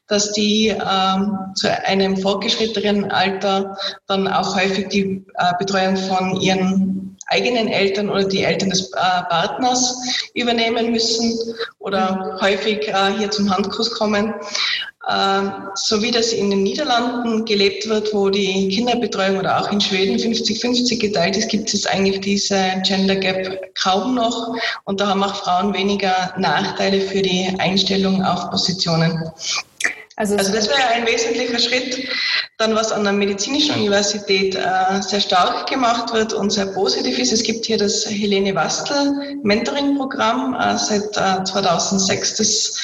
[0.06, 3.76] dass die ähm, zu einem fortgeschrittenen Alter
[4.06, 9.22] dann auch häufig die äh, Betreuung von ihren eigenen Eltern oder die Eltern des äh,
[9.28, 9.96] Partners
[10.34, 14.34] übernehmen müssen oder häufig äh, hier zum Handkurs kommen.
[15.10, 19.80] Ähm, so wie das in den Niederlanden gelebt wird, wo die Kinderbetreuung oder auch in
[19.80, 24.54] Schweden 50-50 geteilt ist, gibt es eigentlich diese Gender Gap kaum noch.
[24.84, 29.32] Und da haben auch Frauen weniger Nachteile für die Einstellung auf Positionen.
[30.16, 32.08] Also, also das wäre ein wesentlicher Schritt.
[32.58, 37.32] Dann, was an der medizinischen Universität äh, sehr stark gemacht wird und sehr positiv ist,
[37.32, 42.36] es gibt hier das Helene Wastel Mentoring-Programm äh, seit äh, 2006.
[42.36, 42.78] Das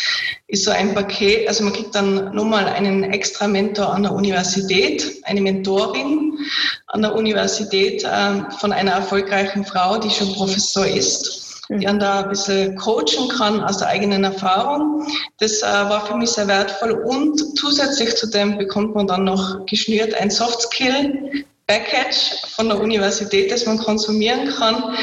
[0.49, 5.23] ist so ein Paket, also man kriegt dann nochmal einen extra Mentor an der Universität,
[5.25, 6.39] eine Mentorin
[6.87, 12.21] an der Universität äh, von einer erfolgreichen Frau, die schon Professor ist die einen da
[12.21, 15.07] ein bisschen coachen kann aus der eigenen Erfahrung.
[15.39, 19.67] Das äh, war für mich sehr wertvoll und zusätzlich zu dem bekommt man dann noch
[19.67, 24.97] geschnürt ein Soft Skill Package von der Universität, das man konsumieren kann.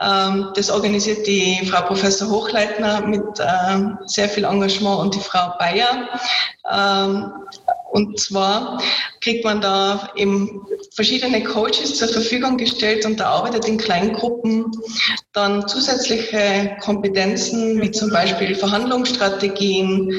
[0.00, 5.52] Ähm, das organisiert die Frau Professor Hochleitner mit ähm, sehr viel Engagement und die Frau
[5.58, 6.08] Bayer.
[6.70, 7.32] Ähm,
[7.94, 8.82] und zwar
[9.20, 14.66] kriegt man da eben verschiedene Coaches zur Verfügung gestellt und da arbeitet in Kleingruppen
[15.32, 20.12] dann zusätzliche Kompetenzen wie zum Beispiel Verhandlungsstrategien,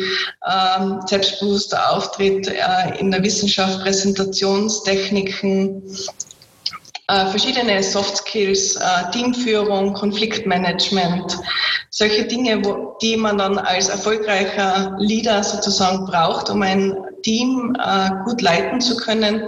[0.50, 5.84] ähm, selbstbewusster Auftritt äh, in der Wissenschaft, Präsentationstechniken,
[7.08, 11.38] äh, verschiedene Soft Skills, äh, Teamführung, Konfliktmanagement,
[11.90, 18.10] solche Dinge, wo, die man dann als erfolgreicher Leader sozusagen braucht, um ein Team äh,
[18.24, 19.42] gut leiten zu können.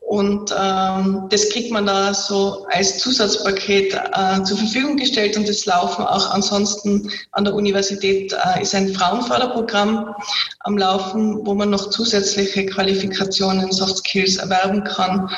[0.00, 5.66] Und ähm, das kriegt man da so als Zusatzpaket äh, zur Verfügung gestellt und das
[5.66, 10.12] laufen auch ansonsten an der Universität äh, ist ein Frauenförderprogramm
[10.60, 15.30] am Laufen, wo man noch zusätzliche Qualifikationen, Soft Skills erwerben kann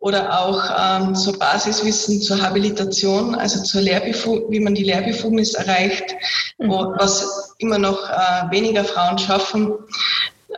[0.00, 6.14] oder auch ähm, so Basiswissen zur Habilitation, also zur Lehrbefug wie man die Lehrbefugnis erreicht,
[6.58, 6.94] wo, mhm.
[6.98, 9.72] was immer noch äh, weniger Frauen schaffen,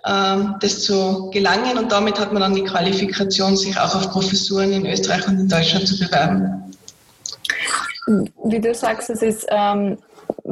[0.05, 4.87] das zu gelangen und damit hat man dann die Qualifikation, sich auch auf Professuren in
[4.87, 6.75] Österreich und in Deutschland zu bewerben.
[8.45, 9.97] Wie du sagst, es ist ähm,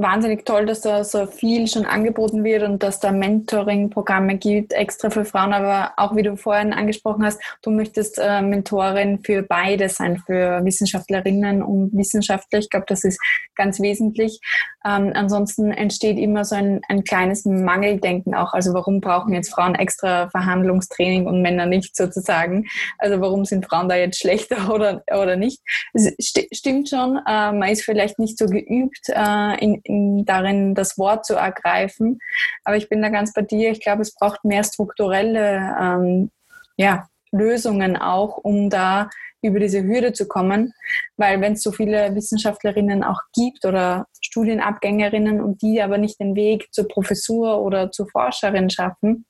[0.00, 5.10] wahnsinnig toll, dass da so viel schon angeboten wird und dass da Mentoring-Programme gibt, extra
[5.10, 9.88] für Frauen, aber auch wie du vorhin angesprochen hast, du möchtest äh, Mentorin für beide
[9.88, 12.58] sein, für Wissenschaftlerinnen und Wissenschaftler.
[12.58, 13.20] Ich glaube, das ist
[13.54, 14.40] ganz wesentlich.
[14.84, 18.54] Ähm, ansonsten entsteht immer so ein, ein kleines Mangeldenken auch.
[18.54, 22.66] Also warum brauchen jetzt Frauen extra Verhandlungstraining und Männer nicht sozusagen?
[22.98, 25.60] Also warum sind Frauen da jetzt schlechter oder, oder nicht?
[25.92, 29.80] Es st stimmt schon, äh, man ist vielleicht nicht so geübt äh, in,
[30.24, 32.18] darin, das Wort zu ergreifen.
[32.64, 33.70] Aber ich bin da ganz bei dir.
[33.70, 36.30] Ich glaube, es braucht mehr strukturelle ähm,
[36.76, 39.08] ja, Lösungen auch, um da
[39.42, 40.74] über diese Hürde zu kommen,
[41.16, 46.34] weil wenn es so viele Wissenschaftlerinnen auch gibt oder Studienabgängerinnen und die aber nicht den
[46.34, 49.24] Weg zur Professur oder zur Forscherin schaffen,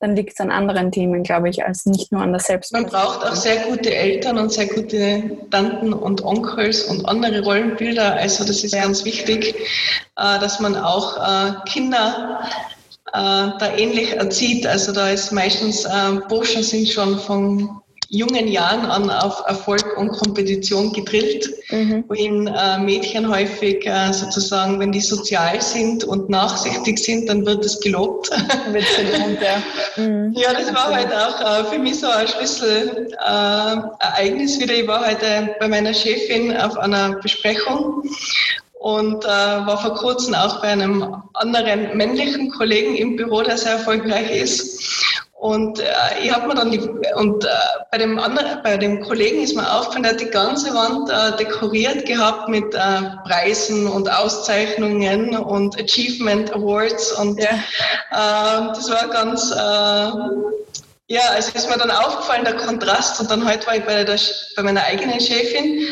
[0.00, 2.72] dann liegt es an anderen Themen, glaube ich, als nicht nur an der Selbst.
[2.72, 8.14] Man braucht auch sehr gute Eltern und sehr gute Tanten und Onkels und andere Rollenbilder.
[8.14, 8.82] Also das ist ja.
[8.82, 9.54] ganz wichtig,
[10.16, 12.40] äh, dass man auch äh, Kinder
[13.08, 14.66] äh, da ähnlich erzieht.
[14.66, 15.86] Also da ist meistens
[16.28, 17.81] Burschen sind schon von
[18.12, 22.04] jungen Jahren an auf Erfolg und Kompetition gedrillt, mhm.
[22.08, 27.64] wohin äh, Mädchen häufig äh, sozusagen, wenn die sozial sind und nachsichtig sind, dann wird
[27.64, 28.30] es gelobt.
[28.70, 28.84] Wird
[29.40, 29.62] ja.
[29.96, 30.36] Mhm.
[30.42, 34.74] Ja, das war halt auch äh, für mich so ein Schlüsselereignis wieder.
[34.74, 38.02] Ich war heute bei meiner Chefin auf einer Besprechung
[38.74, 43.72] und äh, war vor kurzem auch bei einem anderen männlichen Kollegen im Büro, der sehr
[43.72, 45.21] erfolgreich ist.
[45.42, 45.84] Und äh,
[46.22, 46.78] ich habe mir dann die,
[47.16, 47.48] und äh,
[47.90, 51.36] bei dem anderen, bei dem Kollegen ist mir aufgefallen, der hat die ganze Wand äh,
[51.36, 52.78] dekoriert gehabt mit äh,
[53.24, 57.48] Preisen und Auszeichnungen und Achievement Awards und ja.
[58.12, 60.12] äh, das war ganz äh,
[61.12, 63.20] ja, also ist mir dann aufgefallen, der Kontrast.
[63.20, 64.18] Und dann heute war ich bei, der,
[64.56, 65.86] bei meiner eigenen Chefin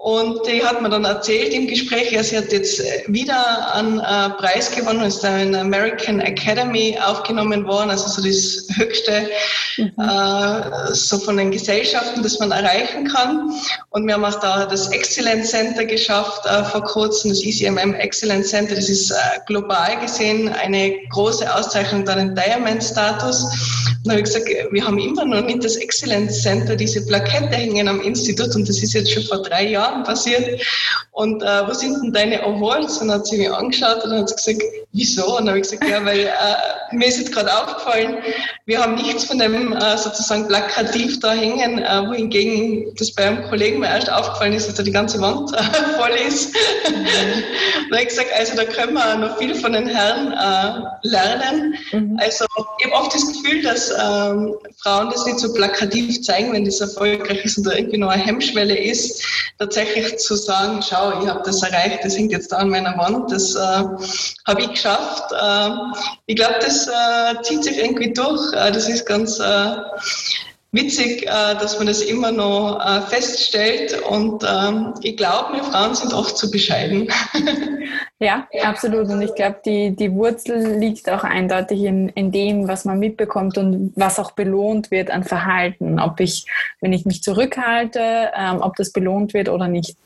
[0.00, 4.30] Und die hat mir dann erzählt im Gespräch, ja, sie hat jetzt wieder einen äh,
[4.38, 9.28] Preis gewonnen, ist da in American Academy aufgenommen worden, also so das höchste
[9.76, 9.92] mhm.
[9.98, 13.52] äh, so von den Gesellschaften, das man erreichen kann.
[13.90, 18.50] Und wir haben auch da das Excellence Center geschafft äh, vor kurzem, das ECMM Excellence
[18.50, 23.46] Center, das ist äh, global gesehen eine große Auszeichnung, da den Diamond-Status.
[24.04, 27.88] Dann habe ich gesagt, wir haben immer noch nicht das Excellence Center, diese Plakette hängen
[27.88, 30.60] am Institut und das ist jetzt schon vor drei Jahren passiert.
[31.12, 32.98] Und äh, wo sind denn deine Awards?
[32.98, 34.62] Und dann hat sie mich angeschaut und hat gesagt,
[34.98, 35.38] wieso?
[35.38, 38.18] Und dann habe ich gesagt, ja, weil äh, mir ist jetzt gerade aufgefallen,
[38.66, 43.48] wir haben nichts von dem äh, sozusagen plakativ da hängen, äh, wohingegen das bei einem
[43.48, 45.62] Kollegen mir erst aufgefallen ist, dass da die ganze Wand äh,
[45.98, 46.54] voll ist.
[46.88, 46.96] Mhm.
[47.86, 51.74] und habe ich gesagt, also da können wir noch viel von den Herren äh, lernen.
[51.92, 52.18] Mhm.
[52.20, 52.44] Also
[52.78, 56.80] ich habe oft das Gefühl, dass ähm, Frauen das nicht so plakativ zeigen, wenn das
[56.80, 59.24] erfolgreich ist und da irgendwie noch eine Hemmschwelle ist,
[59.58, 63.30] tatsächlich zu sagen, schau, ich habe das erreicht, das hängt jetzt da an meiner Wand,
[63.30, 64.87] das äh, habe ich geschafft.
[64.88, 65.70] Äh,
[66.26, 68.52] ich glaube, das äh, zieht sich irgendwie durch.
[68.54, 69.76] Äh, das ist ganz äh,
[70.72, 74.02] witzig, dass man das immer noch feststellt.
[74.02, 77.08] Und ähm, ich glaube, wir Frauen sind oft zu bescheiden.
[78.20, 79.08] Ja, absolut.
[79.10, 83.56] Und ich glaube, die, die Wurzel liegt auch eindeutig in, in dem, was man mitbekommt
[83.58, 86.00] und was auch belohnt wird an Verhalten.
[86.00, 86.44] Ob ich,
[86.80, 89.96] wenn ich mich zurückhalte, ähm, ob das belohnt wird oder nicht.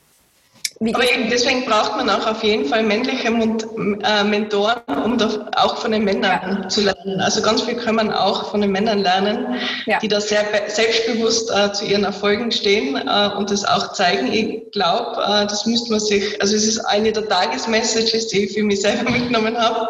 [0.91, 5.17] Aber eben deswegen braucht man auch auf jeden Fall männliche äh, Mentoren, um
[5.55, 6.67] auch von den Männern ja.
[6.67, 7.21] zu lernen.
[7.21, 9.99] Also ganz viel kann man auch von den Männern lernen, ja.
[9.99, 14.31] die da sehr selbstbewusst äh, zu ihren Erfolgen stehen äh, und das auch zeigen.
[14.33, 18.53] Ich glaube, äh, das müsste man sich, also es ist eine der Tagesmessages, die ich
[18.53, 19.89] für mich selber mitgenommen habe.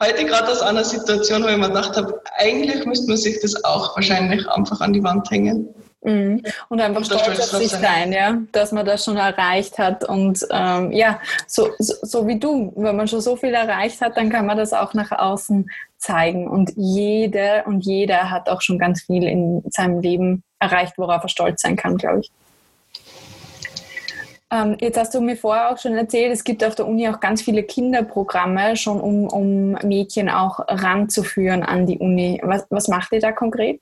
[0.00, 3.64] Heute gerade aus einer Situation, wo ich mir gedacht habe, eigentlich müsste man sich das
[3.64, 5.68] auch wahrscheinlich einfach an die Wand hängen.
[6.04, 6.42] Mhm.
[6.68, 10.04] Und einfach stolz auf sich sein, ja, dass man das schon erreicht hat.
[10.04, 14.16] Und ähm, ja, so, so, so, wie du, wenn man schon so viel erreicht hat,
[14.16, 16.48] dann kann man das auch nach außen zeigen.
[16.48, 21.28] Und jede und jeder hat auch schon ganz viel in seinem Leben erreicht, worauf er
[21.28, 22.32] stolz sein kann, glaube ich.
[24.50, 27.20] Ähm, jetzt hast du mir vorher auch schon erzählt, es gibt auf der Uni auch
[27.20, 32.40] ganz viele Kinderprogramme, schon um, um Mädchen auch ranzuführen an die Uni.
[32.42, 33.80] Was, was macht ihr da konkret?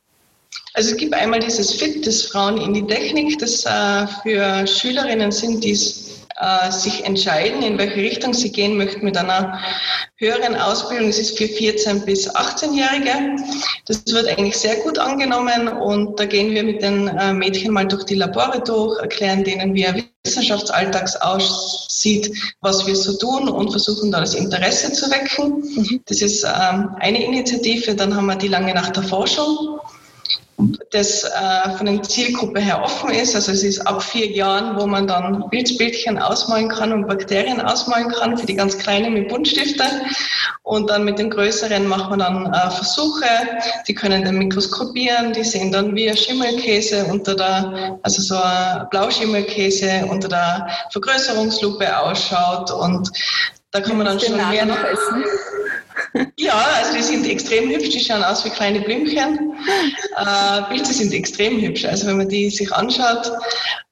[0.75, 5.33] Also es gibt einmal dieses FIT, das Frauen in die Technik, das äh, für Schülerinnen
[5.33, 9.61] sind, die äh, sich entscheiden, in welche Richtung sie gehen möchten mit einer
[10.17, 11.09] höheren Ausbildung.
[11.09, 13.37] Das ist für 14- bis 18-Jährige.
[13.87, 17.87] Das wird eigentlich sehr gut angenommen und da gehen wir mit den äh, Mädchen mal
[17.87, 23.71] durch die Labore durch, erklären denen, wie ein Wissenschaftsalltags aussieht, was wir so tun und
[23.71, 25.63] versuchen da das Interesse zu wecken.
[25.75, 26.01] Mhm.
[26.07, 27.95] Das ist ähm, eine Initiative.
[27.95, 29.81] Dann haben wir die lange Nacht der Forschung
[30.91, 33.35] das äh, von der Zielgruppe her offen ist.
[33.35, 38.09] Also es ist ab vier Jahren, wo man dann Bildbildchen ausmalen kann und Bakterien ausmalen
[38.09, 39.87] kann, für die ganz Kleinen mit Buntstiften.
[40.63, 43.27] Und dann mit den Größeren macht man dann äh, Versuche,
[43.89, 48.87] die können dann mikroskopieren, die sehen dann wie ein Schimmelkäse unter der, also so ein
[48.91, 53.11] Blauschimmelkäse unter der Vergrößerungslupe ausschaut und
[53.73, 55.25] da kann man dann schon mehr noch essen.
[56.37, 59.55] Ja, also die sind extrem hübsch, die schauen aus wie kleine Blümchen.
[60.17, 63.31] Äh, Pilze sind extrem hübsch, also wenn man die sich anschaut,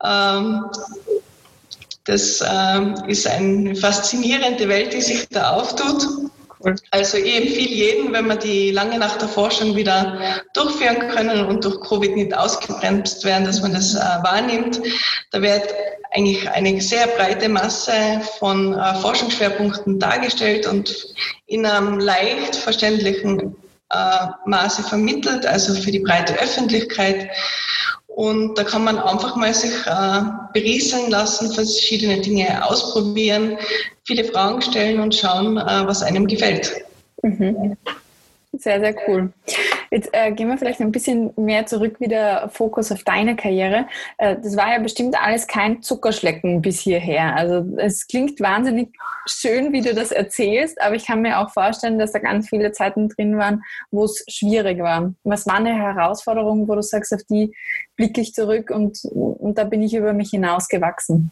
[0.04, 0.64] ähm,
[2.04, 6.06] das ähm, ist eine faszinierende Welt, die sich da auftut.
[6.90, 10.18] Also ich empfehle jedem, wenn wir die lange Nacht der Forschung wieder
[10.54, 14.80] durchführen können und durch Covid nicht ausgebremst werden, dass man das äh, wahrnimmt.
[15.30, 15.68] Da wird
[16.18, 21.14] eigentlich eine sehr breite Masse von äh, Forschungsschwerpunkten dargestellt und
[21.46, 23.56] in einem leicht verständlichen
[23.90, 27.28] äh, Maße vermittelt, also für die breite Öffentlichkeit.
[28.08, 30.20] Und da kann man einfach mal sich äh,
[30.52, 33.56] berieseln lassen, verschiedene Dinge ausprobieren,
[34.04, 36.72] viele Fragen stellen und schauen, äh, was einem gefällt.
[37.22, 37.76] Mhm.
[38.54, 39.32] Sehr, sehr cool.
[39.90, 43.86] Jetzt äh, gehen wir vielleicht ein bisschen mehr zurück, wieder Fokus auf deine Karriere.
[44.18, 47.36] Äh, das war ja bestimmt alles kein Zuckerschlecken bis hierher.
[47.36, 48.90] Also es klingt wahnsinnig
[49.26, 52.72] schön, wie du das erzählst, aber ich kann mir auch vorstellen, dass da ganz viele
[52.72, 55.14] Zeiten drin waren, wo es schwierig war.
[55.24, 57.54] Was war eine Herausforderung, wo du sagst, auf die
[57.96, 61.30] blicke ich zurück und, und da bin ich über mich hinausgewachsen?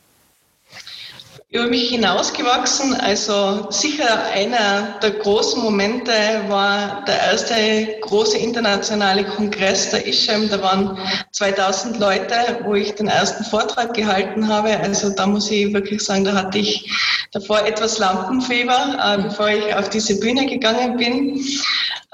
[1.49, 2.95] Über mich hinausgewachsen.
[2.95, 6.11] Also sicher einer der großen Momente
[6.49, 10.49] war der erste große internationale Kongress der ISHEM.
[10.49, 10.99] Da waren
[11.31, 14.77] 2000 Leute, wo ich den ersten Vortrag gehalten habe.
[14.81, 16.91] Also da muss ich wirklich sagen, da hatte ich
[17.31, 21.37] davor etwas Lampenfieber, äh, bevor ich auf diese Bühne gegangen bin.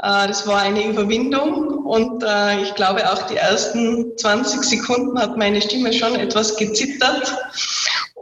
[0.02, 5.38] Äh, das war eine Überwindung und äh, ich glaube auch die ersten 20 Sekunden hat
[5.38, 7.34] meine Stimme schon etwas gezittert.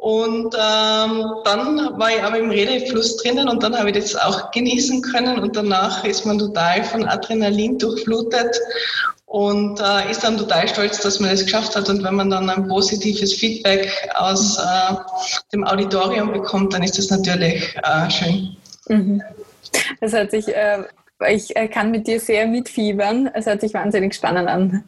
[0.01, 4.51] Und ähm, dann war ich aber im Redefluss drinnen und dann habe ich das auch
[4.51, 8.59] genießen können und danach ist man total von Adrenalin durchflutet
[9.27, 11.91] und äh, ist dann total stolz, dass man das geschafft hat.
[11.91, 14.95] Und wenn man dann ein positives Feedback aus äh,
[15.53, 18.57] dem Auditorium bekommt, dann ist das natürlich äh, schön.
[18.89, 19.23] Mhm.
[20.01, 20.83] Das hört sich, äh,
[21.29, 23.29] ich äh, kann mit dir sehr mitfiebern.
[23.35, 24.83] Es hört sich wahnsinnig spannend an.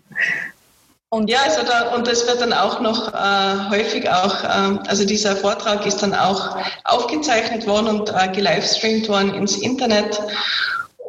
[1.12, 5.04] Und ja, also da, und das wird dann auch noch äh, häufig auch, äh, also
[5.04, 10.18] dieser Vortrag ist dann auch aufgezeichnet worden und äh, gelivestreamt worden ins Internet.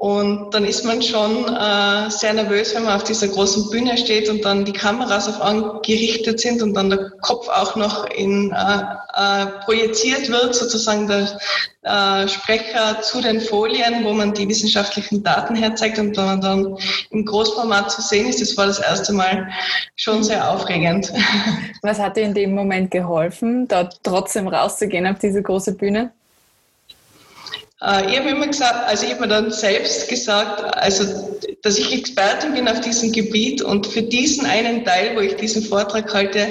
[0.04, 4.28] Und dann ist man schon äh, sehr nervös, wenn man auf dieser großen Bühne steht
[4.28, 8.52] und dann die Kameras auf einen gerichtet sind und dann der Kopf auch noch in,
[8.52, 8.82] äh,
[9.16, 11.40] äh, projiziert wird, sozusagen der
[11.84, 16.78] äh, Sprecher zu den Folien, wo man die wissenschaftlichen Daten herzeigt und wenn dann
[17.12, 18.42] im Großformat zu sehen ist.
[18.42, 19.48] Das war das erste Mal
[19.96, 21.14] schon sehr aufregend.
[21.82, 26.12] Was hat dir in dem Moment geholfen, dort trotzdem rauszugehen auf diese große Bühne?
[27.84, 31.94] Äh, ich habe immer gesagt, also ich habe mir dann selbst gesagt, also dass ich
[31.94, 36.46] Expertin bin auf diesem Gebiet und für diesen einen Teil, wo ich diesen Vortrag halte,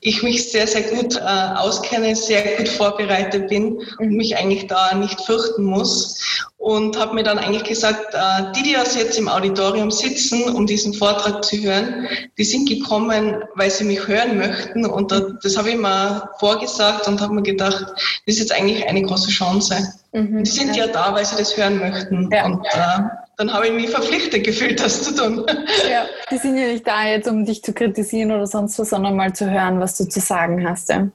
[0.00, 4.94] ich mich sehr, sehr gut äh, auskenne, sehr gut vorbereitet bin und mich eigentlich da
[4.94, 6.18] nicht fürchten muss
[6.58, 10.92] und habe mir dann eigentlich gesagt, äh, die, die jetzt im Auditorium sitzen, um diesen
[10.92, 12.06] Vortrag zu hören,
[12.36, 17.20] die sind gekommen, weil sie mich hören möchten und das habe ich mir vorgesagt und
[17.22, 17.86] habe mir gedacht,
[18.26, 19.90] das ist jetzt eigentlich eine große Chance.
[20.12, 20.42] Mhm.
[20.42, 22.46] Die sind ja da, weil sie das hören möchten ja.
[22.46, 22.98] und äh,
[23.36, 25.46] dann habe ich mich verpflichtet gefühlt, das zu tun.
[25.90, 29.16] Ja, die sind ja nicht da jetzt, um dich zu kritisieren oder sonst was, sondern
[29.16, 30.90] mal zu hören, was du zu sagen hast.
[30.90, 31.08] Ja.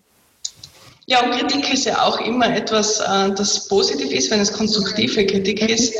[1.08, 5.24] Ja, und Kritik ist ja auch immer etwas, äh, das positiv ist, wenn es konstruktive
[5.28, 5.94] Kritik ist.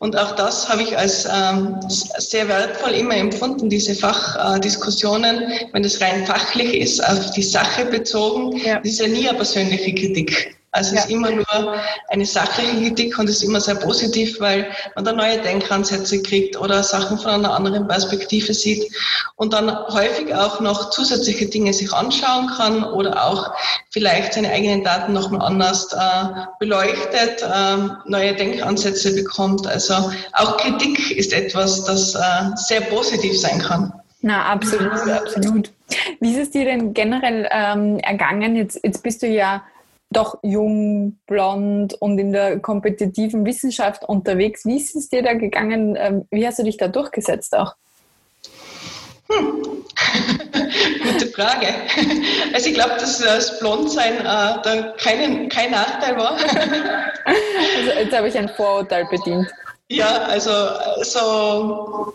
[0.00, 6.00] Und auch das habe ich als ähm, sehr wertvoll immer empfunden, diese Fachdiskussionen, wenn es
[6.00, 8.56] rein fachlich ist, auf die Sache bezogen.
[8.56, 8.80] Ja.
[8.80, 10.56] Das ist ja nie eine persönliche Kritik.
[10.78, 11.00] Also ja.
[11.00, 11.74] es ist immer nur
[12.08, 16.82] eine sachliche Kritik und ist immer sehr positiv, weil man da neue Denkansätze kriegt oder
[16.84, 18.90] Sachen von einer anderen Perspektive sieht
[19.36, 23.50] und dann häufig auch noch zusätzliche Dinge sich anschauen kann oder auch
[23.90, 27.76] vielleicht seine eigenen Daten nochmal anders äh, beleuchtet, äh,
[28.06, 29.66] neue Denkansätze bekommt.
[29.66, 32.20] Also auch Kritik ist etwas, das äh,
[32.54, 33.92] sehr positiv sein kann.
[34.20, 35.72] Na, absolut, absolut.
[36.20, 38.56] Wie ist es dir denn generell ähm, ergangen?
[38.56, 39.62] Jetzt, jetzt bist du ja
[40.10, 44.64] doch jung, blond und in der kompetitiven Wissenschaft unterwegs.
[44.64, 45.96] Wie ist es dir da gegangen?
[45.98, 47.74] Ähm, wie hast du dich da durchgesetzt auch?
[49.30, 49.62] Hm.
[51.02, 51.66] Gute Frage.
[52.54, 56.36] Also ich glaube, dass das Blondsein äh, da kein, kein Nachteil war.
[57.76, 59.46] Also jetzt habe ich ein Vorurteil bedient.
[59.88, 60.50] Ja, also
[61.02, 62.14] so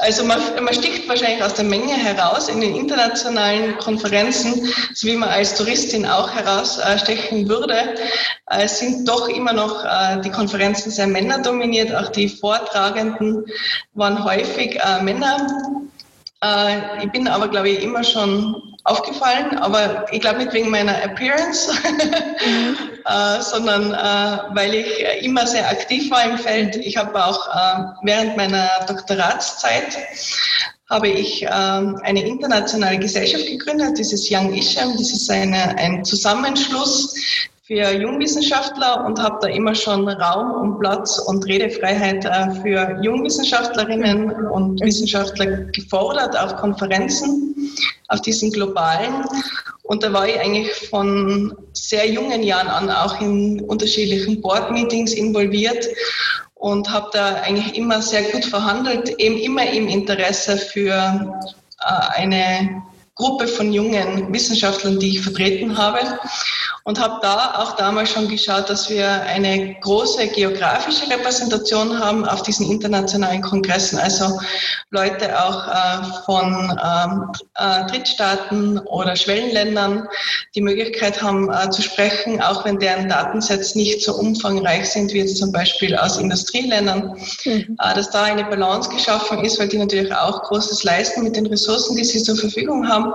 [0.00, 5.16] also man, man sticht wahrscheinlich aus der Menge heraus in den internationalen Konferenzen, so wie
[5.16, 7.94] man als Touristin auch herausstechen würde.
[8.46, 13.44] Es sind doch immer noch äh, die Konferenzen sehr männerdominiert, auch die Vortragenden
[13.94, 15.46] waren häufig äh, Männer.
[16.42, 21.02] Äh, ich bin aber, glaube ich, immer schon aufgefallen, aber ich glaube nicht wegen meiner
[21.02, 21.70] Appearance,
[22.46, 22.76] mhm.
[23.04, 26.76] äh, sondern äh, weil ich immer sehr aktiv war im Feld.
[26.76, 29.98] Ich habe auch äh, während meiner Doktoratszeit
[30.88, 34.96] habe ich ähm, eine internationale Gesellschaft gegründet, dieses Young Isham.
[34.96, 37.14] Das ist eine, ein Zusammenschluss
[37.68, 44.46] für Jungwissenschaftler und habe da immer schon Raum und Platz und Redefreiheit äh, für Jungwissenschaftlerinnen
[44.46, 47.54] und Wissenschaftler gefordert auf Konferenzen,
[48.08, 49.22] auf diesen globalen.
[49.82, 55.88] Und da war ich eigentlich von sehr jungen Jahren an auch in unterschiedlichen Board-Meetings involviert
[56.54, 61.36] und habe da eigentlich immer sehr gut verhandelt, eben immer im Interesse für
[61.80, 62.82] äh, eine
[63.14, 65.98] Gruppe von jungen Wissenschaftlern, die ich vertreten habe
[66.88, 72.40] und habe da auch damals schon geschaut, dass wir eine große geografische Repräsentation haben auf
[72.40, 74.40] diesen internationalen Kongressen, also
[74.88, 80.08] Leute auch äh, von ähm, äh, Drittstaaten oder Schwellenländern
[80.54, 85.18] die Möglichkeit haben äh, zu sprechen, auch wenn deren Datensätze nicht so umfangreich sind wie
[85.18, 87.76] jetzt zum Beispiel aus Industrieländern, mhm.
[87.82, 91.44] Äh, dass da eine Balance geschaffen ist, weil die natürlich auch Großes leisten mit den
[91.44, 93.12] Ressourcen, die sie zur Verfügung haben.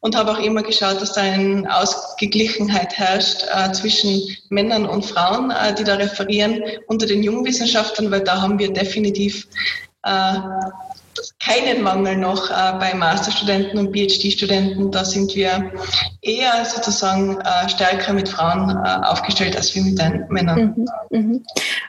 [0.00, 5.04] Und habe auch immer geschaut, dass da eine Ausgeglichenheit herrscht herrscht äh, zwischen Männern und
[5.04, 9.46] Frauen, äh, die da referieren, unter den Jungwissenschaftlern, weil da haben wir definitiv
[10.04, 10.34] äh,
[11.38, 14.90] keinen Mangel noch äh, bei Masterstudenten und PhD-Studenten.
[14.90, 15.72] Da sind wir
[16.22, 20.74] eher sozusagen äh, stärker mit Frauen äh, aufgestellt als wir mit den Männern.
[21.10, 21.44] Mhm, mhm.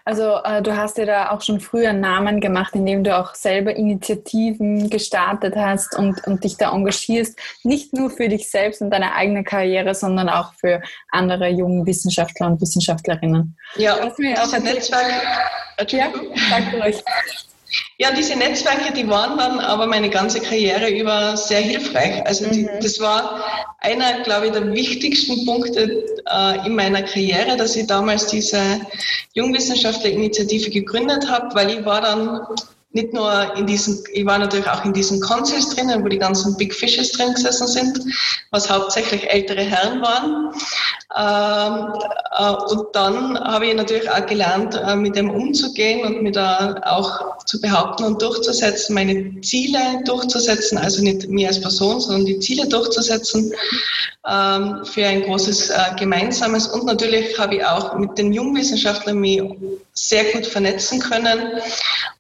[0.06, 3.36] Also äh, du hast dir da auch schon früher einen Namen gemacht, indem du auch
[3.36, 8.90] selber Initiativen gestartet hast und, und dich da engagierst, nicht nur für dich selbst und
[8.92, 13.58] deine eigene Karriere, sondern auch für andere junge Wissenschaftler und Wissenschaftlerinnen.
[13.76, 14.18] Ja, auch
[14.60, 15.06] Netzwerk.
[15.90, 16.12] Ja,
[16.50, 17.04] sag ruhig.
[18.02, 22.26] Ja, diese Netzwerke, die waren dann aber meine ganze Karriere über sehr hilfreich.
[22.26, 22.70] Also die, mhm.
[22.82, 23.44] das war
[23.78, 28.60] einer, glaube ich, der wichtigsten Punkte äh, in meiner Karriere, dass ich damals diese
[29.36, 32.40] Jungwissenschaftler-Initiative gegründet habe, weil ich war dann
[32.94, 36.58] nicht nur in diesen, ich war natürlich auch in diesen Councils drinnen, wo die ganzen
[36.58, 38.00] Big Fishes drin gesessen sind,
[38.52, 40.54] was hauptsächlich ältere Herren waren.
[41.18, 41.94] Ähm,
[42.38, 47.38] äh, und dann habe ich natürlich auch gelernt, äh, mit dem umzugehen und mit auch
[47.46, 52.68] zu behaupten und durchzusetzen, meine Ziele durchzusetzen, also nicht mir als Person, sondern die Ziele
[52.68, 53.54] durchzusetzen
[54.28, 56.68] ähm, für ein großes äh, Gemeinsames.
[56.68, 59.42] Und natürlich habe ich auch mit den Jungwissenschaftlern mich
[59.94, 61.60] sehr gut vernetzen können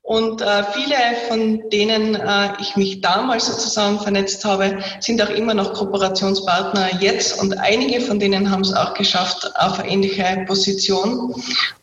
[0.04, 0.96] und äh, viele
[1.28, 7.40] von denen äh, ich mich damals sozusagen vernetzt habe, sind auch immer noch Kooperationspartner jetzt
[7.40, 11.36] und einige von denen haben es auch geschafft auf eine ähnliche Position.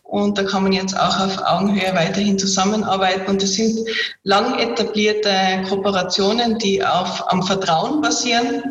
[0.03, 3.31] Und da kann man jetzt auch auf Augenhöhe weiterhin zusammenarbeiten.
[3.31, 3.79] Und das sind
[4.23, 5.31] lang etablierte
[5.69, 8.63] Kooperationen, die auf, am Vertrauen basieren.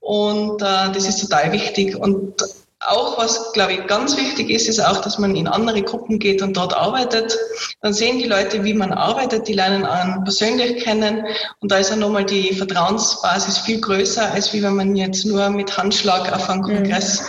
[0.00, 1.96] Und äh, das ist total wichtig.
[1.96, 2.44] Und
[2.80, 6.42] auch was, glaube ich, ganz wichtig ist, ist auch, dass man in andere Gruppen geht
[6.42, 7.36] und dort arbeitet.
[7.80, 11.24] Dann sehen die Leute, wie man arbeitet, die lernen einen persönlich kennen
[11.60, 15.48] und da ist ja nochmal die Vertrauensbasis viel größer, als wie wenn man jetzt nur
[15.50, 16.66] mit Handschlag auf einem mhm.
[16.66, 17.22] Kongress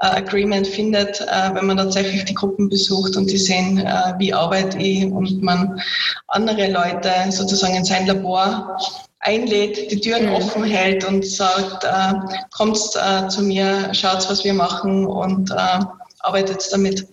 [0.00, 4.32] äh, Agreement findet, äh, wenn man tatsächlich die Gruppen besucht und die sehen, äh, wie
[4.32, 5.80] arbeite ich und man
[6.28, 8.78] andere Leute sozusagen in sein Labor
[9.20, 10.34] einlädt, die Türen mhm.
[10.34, 12.14] offen hält und sagt, äh,
[12.56, 15.80] kommt äh, zu mir, schaut, was wir machen und äh,
[16.20, 17.06] arbeitet damit.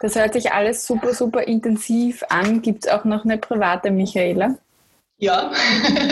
[0.00, 2.62] Das hört sich alles super, super intensiv an.
[2.62, 4.56] Gibt es auch noch eine private Michaela?
[5.20, 5.50] Ja,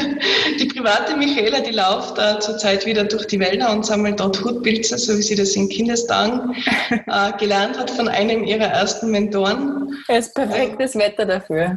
[0.58, 4.98] die private Michaela, die läuft äh, zurzeit wieder durch die Wälder und sammelt dort Hutpilze,
[4.98, 6.56] so wie sie das in Kindestagen
[6.90, 9.96] äh, gelernt hat von einem ihrer ersten Mentoren.
[10.08, 11.76] Es ist perfektes Wetter dafür.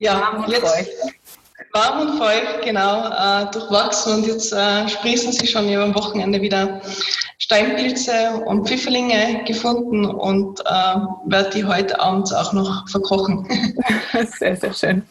[0.00, 0.98] Ja, jetzt,
[1.76, 6.40] warm und feucht, genau, äh, durchwachsen und jetzt äh, sprießen sie schon über am Wochenende
[6.40, 6.80] wieder
[7.38, 10.96] Steinpilze und Pfifferlinge gefunden und äh,
[11.26, 13.46] werde die heute abends auch noch verkochen.
[14.38, 15.02] Sehr, sehr schön.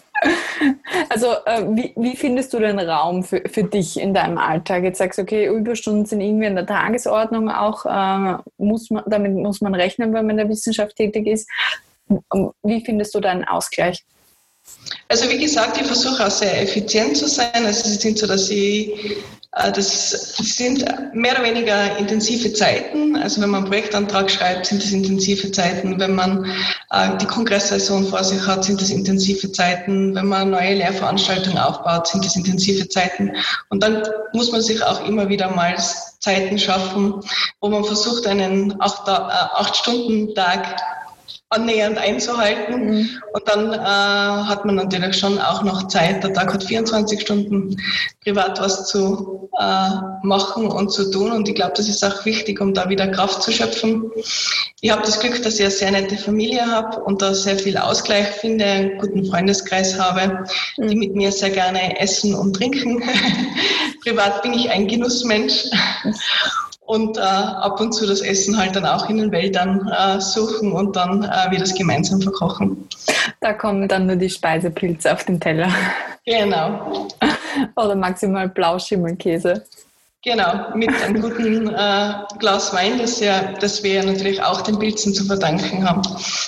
[1.09, 4.83] Also äh, wie, wie, findest du den Raum für, für dich in deinem Alltag?
[4.83, 9.33] Jetzt sagst du, okay, Überstunden sind irgendwie in der Tagesordnung auch, äh, muss man, damit
[9.33, 11.47] muss man rechnen, wenn man in der Wissenschaft tätig ist.
[12.63, 14.03] Wie findest du deinen Ausgleich?
[15.07, 17.65] Also wie gesagt, ich versuche auch sehr effizient zu sein.
[17.65, 19.17] Also es sind so, dass ich
[19.55, 23.15] äh, das sind mehr oder weniger intensive Zeiten.
[23.15, 25.99] Also wenn man einen Projektantrag schreibt, sind das intensive Zeiten.
[25.99, 26.45] Wenn man
[26.91, 30.13] äh, die Kongresssaison vor sich hat, sind das intensive Zeiten.
[30.13, 33.31] Wenn man neue Lehrveranstaltungen aufbaut, sind das intensive Zeiten.
[33.69, 35.75] Und dann muss man sich auch immer wieder mal
[36.19, 37.21] Zeiten schaffen,
[37.61, 40.75] wo man versucht, einen äh, Acht-Stunden-Tag
[41.49, 42.85] annähernd einzuhalten.
[42.85, 43.09] Mhm.
[43.33, 46.23] Und dann äh, hat man natürlich schon auch noch Zeit.
[46.23, 47.77] Der Tag hat 24 Stunden
[48.23, 49.89] privat was zu äh,
[50.23, 51.31] machen und zu tun.
[51.31, 54.11] Und ich glaube, das ist auch wichtig, um da wieder Kraft zu schöpfen.
[54.81, 57.77] Ich habe das Glück, dass ich eine sehr nette Familie habe und da sehr viel
[57.77, 60.45] Ausgleich finde, einen guten Freundeskreis habe,
[60.77, 60.87] mhm.
[60.87, 63.03] die mit mir sehr gerne essen und trinken.
[64.03, 65.65] privat bin ich ein Genussmensch
[66.85, 70.71] und äh, ab und zu das Essen halt dann auch in den Wäldern äh, suchen
[70.71, 72.87] und dann äh, wir das gemeinsam verkochen.
[73.41, 75.69] Da kommen dann nur die Speisepilze auf den Teller.
[76.25, 77.07] Genau.
[77.75, 79.65] Oder maximal Blauschimmelkäse.
[80.23, 85.13] Genau, mit einem guten äh, Glas Wein, das, ja, das wir natürlich auch den Pilzen
[85.13, 86.01] zu verdanken haben.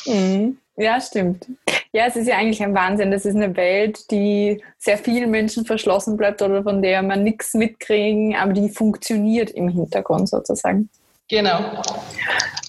[0.05, 0.57] Mhm.
[0.77, 1.47] Ja, stimmt.
[1.91, 3.09] Ja, es ist ja eigentlich ein Wahnsinn.
[3.09, 7.55] Das ist eine Welt, die sehr vielen Menschen verschlossen bleibt oder von der man nichts
[7.55, 10.89] mitkriegen, aber die funktioniert im Hintergrund sozusagen.
[11.27, 11.81] Genau.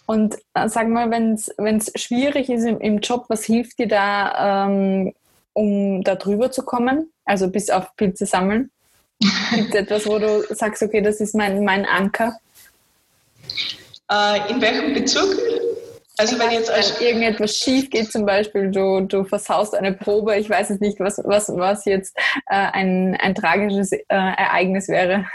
[0.07, 4.67] Und äh, sag mal, wenn es schwierig ist im, im, Job, was hilft dir da,
[4.67, 5.13] ähm,
[5.53, 7.13] um da drüber zu kommen?
[7.27, 8.71] Also bis auf Pilze sammeln?
[9.55, 12.39] Gibt es etwas, wo du sagst, okay, das ist mein, mein Anker?
[14.11, 15.37] Äh, in welchem Bezug?
[16.19, 20.51] Also wenn jetzt wenn irgendetwas schief geht, zum Beispiel du, du versaust eine Probe, ich
[20.51, 22.17] weiß es nicht, was, was, was jetzt
[22.47, 25.27] äh, ein, ein tragisches äh, Ereignis wäre.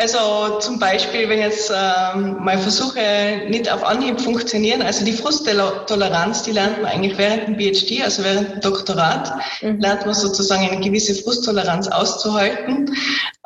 [0.00, 6.44] Also zum Beispiel, wenn jetzt ähm, mal Versuche nicht auf Anhieb funktionieren, also die Frusttoleranz,
[6.44, 9.80] die lernt man eigentlich während dem PhD, also während dem Doktorat, mhm.
[9.80, 12.94] lernt man sozusagen eine gewisse Frusttoleranz auszuhalten.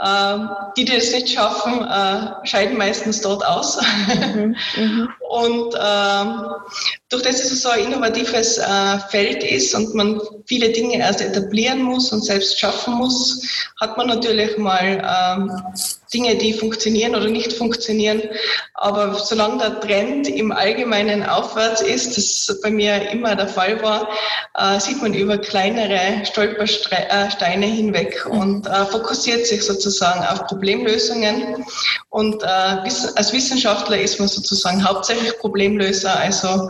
[0.04, 3.80] Ähm, die, die es nicht schaffen, äh, scheiden meistens dort aus.
[4.34, 4.56] Mhm.
[4.76, 5.08] Mhm.
[5.30, 6.50] Und ähm,
[7.08, 11.82] durch das es so ein innovatives äh, Feld ist und man viele Dinge erst etablieren
[11.82, 13.40] muss und selbst schaffen muss,
[13.80, 15.50] hat man natürlich mal ähm,
[16.12, 18.22] Dinge, die funktionieren oder nicht funktionieren.
[18.74, 24.08] Aber solange der Trend im Allgemeinen aufwärts ist, das bei mir immer der Fall war,
[24.54, 31.64] äh, sieht man über kleinere Stolpersteine hinweg und äh, fokussiert sich sozusagen auf Problemlösungen.
[32.10, 36.18] Und äh, als Wissenschaftler ist man sozusagen hauptsächlich Problemlöser.
[36.18, 36.68] Also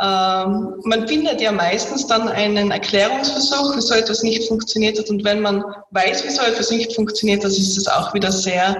[0.00, 5.08] ähm, man findet ja meistens dann einen Erklärungsversuch, wieso etwas nicht funktioniert hat.
[5.08, 8.73] Und wenn man weiß, wieso etwas nicht funktioniert, dann ist es auch wieder sehr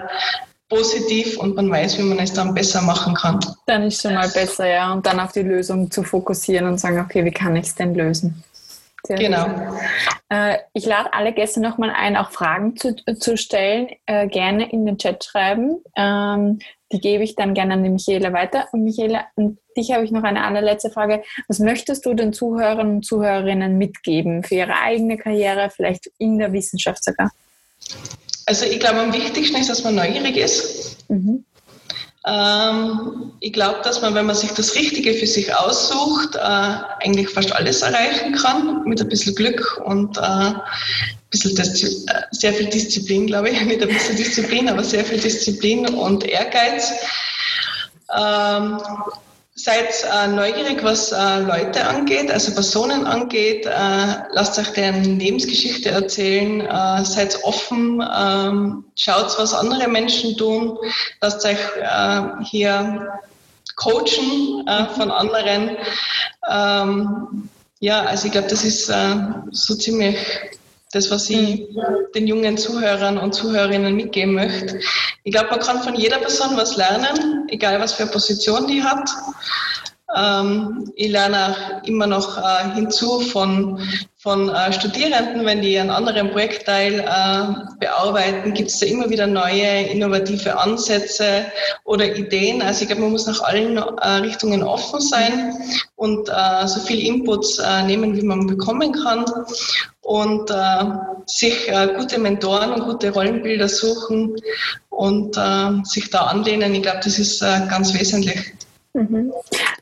[0.68, 3.38] positiv und man weiß, wie man es dann besser machen kann.
[3.66, 4.92] Dann ist schon mal besser, ja.
[4.92, 7.94] Und dann auf die Lösung zu fokussieren und sagen, okay, wie kann ich es denn
[7.94, 8.42] lösen?
[9.06, 9.46] Sehr genau.
[10.30, 13.88] Äh, ich lade alle Gäste nochmal ein, auch Fragen zu, zu stellen.
[14.06, 15.82] Äh, gerne in den Chat schreiben.
[15.94, 16.58] Ähm,
[16.90, 18.66] die gebe ich dann gerne an die Michaela weiter.
[18.72, 21.22] Und Michaela, an dich habe ich noch eine allerletzte Frage.
[21.48, 26.54] Was möchtest du den Zuhörern und Zuhörerinnen mitgeben für ihre eigene Karriere, vielleicht in der
[26.54, 27.30] Wissenschaft sogar?
[28.46, 31.08] Also ich glaube, am wichtigsten ist, dass man neugierig ist.
[31.08, 31.44] Mhm.
[32.26, 37.28] Ähm, ich glaube, dass man, wenn man sich das Richtige für sich aussucht, äh, eigentlich
[37.28, 40.60] fast alles erreichen kann, mit ein bisschen Glück und äh, ein
[41.30, 43.60] bisschen Diszi äh, sehr viel Disziplin, glaube ich.
[43.64, 46.92] Nicht ein bisschen Disziplin, aber sehr viel Disziplin und Ehrgeiz.
[48.16, 48.78] Ähm,
[49.56, 53.64] Seid äh, neugierig, was äh, Leute angeht, also Personen angeht.
[53.66, 56.62] Äh, lasst euch deren Lebensgeschichte erzählen.
[56.62, 58.02] Äh, seid offen.
[58.02, 60.76] Ähm, schaut, was andere Menschen tun.
[61.20, 63.12] Lasst euch äh, hier
[63.76, 65.76] coachen äh, von anderen.
[66.50, 67.48] Ähm,
[67.78, 70.16] ja, also ich glaube, das ist so ziemlich
[70.94, 71.66] das, was ich
[72.14, 74.80] den jungen Zuhörern und Zuhörerinnen mitgeben möchte.
[75.24, 78.82] Ich glaube, man kann von jeder Person was lernen, egal was für eine Position die
[78.82, 79.08] hat.
[80.16, 83.80] Ähm, ich lerne auch immer noch äh, hinzu von,
[84.16, 89.26] von äh, Studierenden, wenn die einen anderen Projektteil äh, bearbeiten, gibt es da immer wieder
[89.26, 91.46] neue innovative Ansätze
[91.84, 92.62] oder Ideen.
[92.62, 95.54] Also ich glaube, man muss nach allen Richtungen offen sein
[95.96, 96.28] und
[96.66, 99.24] so viel Inputs nehmen, wie man bekommen kann
[100.04, 100.52] und
[101.26, 104.36] sich gute Mentoren und gute Rollenbilder suchen
[104.90, 105.34] und
[105.84, 106.74] sich da anlehnen.
[106.74, 108.54] Ich glaube, das ist ganz wesentlich.
[108.94, 109.32] Mhm.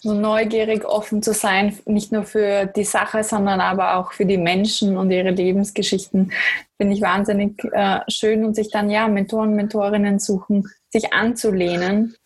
[0.05, 4.97] Neugierig, offen zu sein, nicht nur für die Sache, sondern aber auch für die Menschen
[4.97, 6.33] und ihre Lebensgeschichten,
[6.79, 12.17] finde ich wahnsinnig äh, schön und sich dann ja Mentoren, Mentorinnen suchen, sich anzulehnen,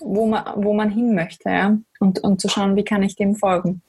[0.00, 1.78] wo man, wo man hin möchte ja?
[2.00, 3.82] und, und zu schauen, wie kann ich dem folgen.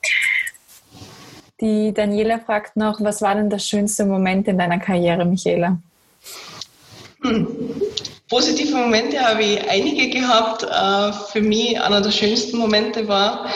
[1.63, 5.77] Die Daniela fragt noch, was war denn das schönste Moment in deiner Karriere, Michaela?
[7.21, 7.47] Hm.
[8.29, 10.63] Positive Momente habe ich einige gehabt.
[10.63, 13.47] Äh, für mich einer der schönsten Momente war,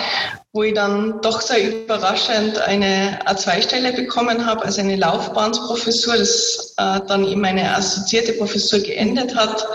[0.54, 7.02] wo ich dann doch sehr überraschend eine A2-Stelle bekommen habe, also eine Laufbahnsprofessur, das äh,
[7.08, 9.68] dann in meine assoziierte Professur geendet hat,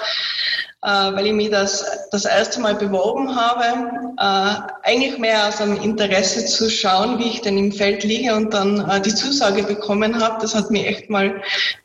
[0.82, 4.12] weil ich mich das das erste Mal beworben habe,
[4.82, 9.00] eigentlich mehr aus einem Interesse zu schauen, wie ich denn im Feld liege und dann
[9.04, 10.38] die Zusage bekommen habe.
[10.40, 11.40] Das hat mich echt mal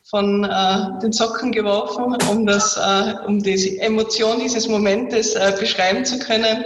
[0.09, 6.05] von äh, den Socken geworfen, um, das, äh, um die Emotion dieses Momentes äh, beschreiben
[6.05, 6.63] zu können.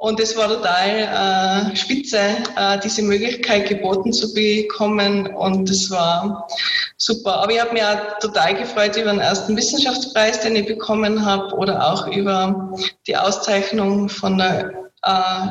[0.00, 5.26] Und es war total äh, spitze, äh, diese Möglichkeit geboten zu bekommen.
[5.34, 6.48] Und es war
[6.96, 7.42] super.
[7.42, 11.54] Aber ich habe mich auch total gefreut über den ersten Wissenschaftspreis, den ich bekommen habe,
[11.54, 12.72] oder auch über
[13.06, 14.72] die Auszeichnung von der
[15.02, 15.48] äh,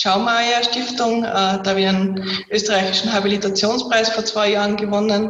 [0.00, 1.24] Schaumeier Stiftung.
[1.24, 5.28] Äh, da habe ich einen österreichischen Habilitationspreis vor zwei Jahren gewonnen.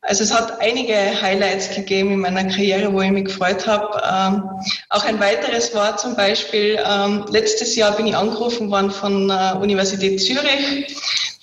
[0.00, 4.00] Also es hat einige Highlights gegeben in meiner Karriere, wo ich mich gefreut habe.
[4.02, 4.48] Ähm,
[4.88, 9.58] auch ein weiteres war zum Beispiel, ähm, letztes Jahr bin ich angerufen worden von der
[9.60, 10.96] Universität Zürich,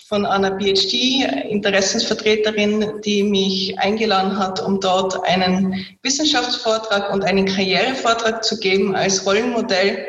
[0.09, 8.59] von einer PhD-Interessensvertreterin, die mich eingeladen hat, um dort einen Wissenschaftsvortrag und einen Karrierevortrag zu
[8.59, 10.07] geben als Rollenmodell.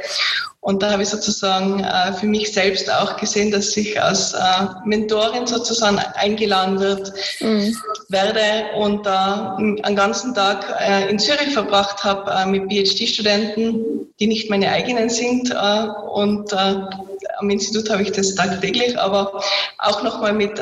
[0.65, 4.39] Und da habe ich sozusagen äh, für mich selbst auch gesehen, dass ich als äh,
[4.85, 7.77] Mentorin sozusagen eingeladen wird, mhm.
[8.09, 14.07] werde und da äh, einen ganzen Tag äh, in Zürich verbracht habe äh, mit PhD-Studenten,
[14.21, 15.51] die nicht meine eigenen sind.
[15.51, 19.43] Äh, und am Institut habe ich das tagtäglich, aber
[19.79, 20.61] auch nochmal mit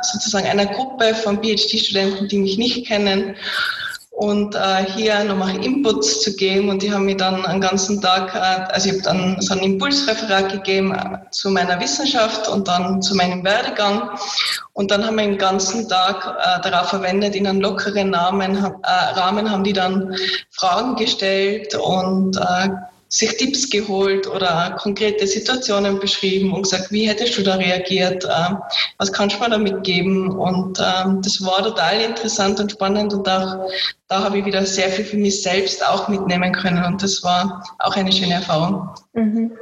[0.00, 3.36] sozusagen einer Gruppe von PhD-Studenten, die mich nicht kennen
[4.24, 6.70] und äh, hier nochmal Inputs zu geben.
[6.70, 9.60] Und die haben mir dann einen ganzen Tag, äh, also ich habe dann so ein
[9.60, 14.08] Impulsreferat gegeben äh, zu meiner Wissenschaft und dann zu meinem Werdegang.
[14.72, 18.88] Und dann haben wir den ganzen Tag äh, darauf verwendet, in einem lockeren Rahmen, äh,
[18.88, 20.16] Rahmen haben die dann
[20.50, 22.68] Fragen gestellt und äh,
[23.14, 28.54] sich Tipps geholt oder konkrete Situationen beschrieben und gesagt, wie hättest du da reagiert, äh,
[28.98, 30.30] was kannst du mir da mitgeben?
[30.30, 33.70] Und ähm, das war total interessant und spannend und auch
[34.08, 37.62] da habe ich wieder sehr viel für mich selbst auch mitnehmen können und das war
[37.78, 38.88] auch eine schöne Erfahrung.
[39.12, 39.52] Mhm.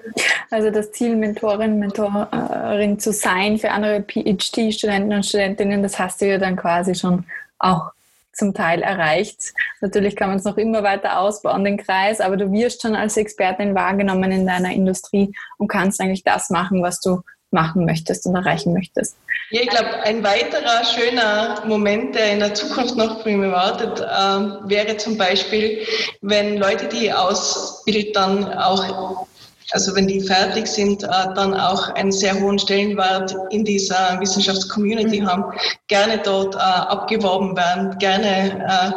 [0.50, 6.26] Also das Ziel, Mentorin, Mentorin zu sein für andere PhD-Studenten und Studentinnen, das hast du
[6.26, 7.26] ja dann quasi schon
[7.58, 7.92] auch
[8.32, 9.52] zum Teil erreicht.
[9.80, 13.16] Natürlich kann man es noch immer weiter ausbauen, den Kreis, aber du wirst schon als
[13.16, 17.22] Expertin wahrgenommen in deiner Industrie und kannst eigentlich das machen, was du
[17.52, 19.16] machen möchtest und erreichen möchtest.
[19.50, 24.00] Ja, ich glaube, ein weiterer schöner Moment, der in der Zukunft noch für mich wartet,
[24.00, 25.86] äh, wäre zum Beispiel,
[26.22, 29.26] wenn Leute, die ausbildet, dann auch
[29.72, 35.22] also wenn die fertig sind, äh, dann auch einen sehr hohen Stellenwert in dieser Wissenschaftscommunity
[35.22, 35.26] mhm.
[35.26, 35.44] haben,
[35.88, 38.90] gerne dort äh, abgeworben werden, gerne äh,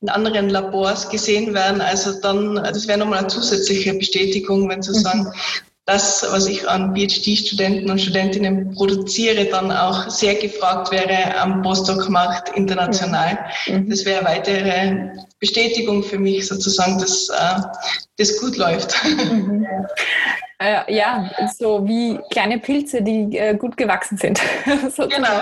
[0.00, 1.80] in anderen Labors gesehen werden.
[1.80, 4.96] Also dann, das wäre nochmal eine zusätzliche Bestätigung, wenn zu mhm.
[4.96, 5.32] sagen,
[5.86, 12.56] das, was ich an PhD-Studenten und Studentinnen produziere, dann auch sehr gefragt wäre am Postdoc-Markt
[12.56, 13.38] international.
[13.66, 13.88] Mhm.
[13.88, 17.60] Das wäre weitere Bestätigung für mich sozusagen, dass äh,
[18.18, 18.94] das gut läuft.
[19.04, 19.66] Mhm.
[20.58, 24.40] Äh, ja, so wie kleine Pilze, die äh, gut gewachsen sind.
[24.96, 25.40] genau.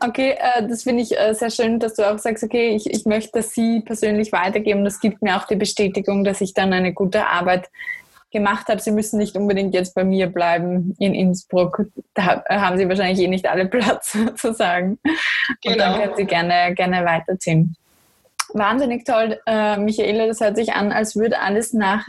[0.00, 3.04] Okay, äh, das finde ich äh, sehr schön, dass du auch sagst, okay, ich, ich
[3.04, 4.84] möchte das Sie persönlich weitergeben.
[4.84, 7.68] Das gibt mir auch die Bestätigung, dass ich dann eine gute Arbeit
[8.32, 8.80] gemacht habe.
[8.80, 11.86] Sie müssen nicht unbedingt jetzt bei mir bleiben in Innsbruck.
[12.14, 14.98] Da haben Sie wahrscheinlich eh nicht alle Platz sozusagen.
[15.62, 15.72] Genau.
[15.72, 16.04] Und dann genau.
[16.04, 17.76] können Sie gerne, gerne weiterziehen.
[18.54, 20.26] Wahnsinnig toll, äh, Michaela.
[20.26, 22.06] Das hört sich an, als würde alles nach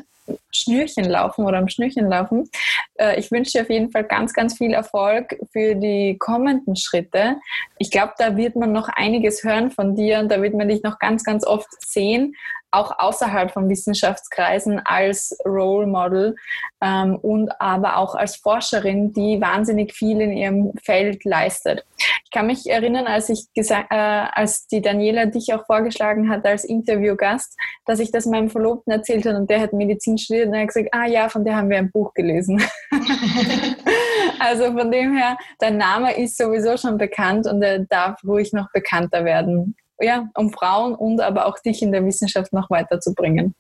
[0.52, 2.50] Schnürchen laufen oder am Schnürchen laufen.
[2.96, 7.38] Äh, ich wünsche dir auf jeden Fall ganz, ganz viel Erfolg für die kommenden Schritte.
[7.78, 10.84] Ich glaube, da wird man noch einiges hören von dir und da wird man dich
[10.84, 12.36] noch ganz, ganz oft sehen
[12.74, 16.36] auch außerhalb von Wissenschaftskreisen als Role Model
[16.82, 21.86] ähm, und aber auch als Forscherin, die wahnsinnig viel in ihrem Feld leistet.
[22.26, 26.46] Ich kann mich erinnern, als ich gesagt, äh, als die Daniela dich auch vorgeschlagen hat
[26.46, 27.56] als Interviewgast,
[27.86, 30.68] dass ich das meinem Verlobten erzählt habe und der hat Medizin studiert und er hat
[30.70, 32.62] gesagt, ah ja, von der haben wir ein Buch gelesen.
[34.40, 38.72] also von dem her, dein Name ist sowieso schon bekannt und er darf ruhig noch
[38.72, 43.56] bekannter werden ja, um Frauen und aber auch dich in der Wissenschaft noch weiterzubringen.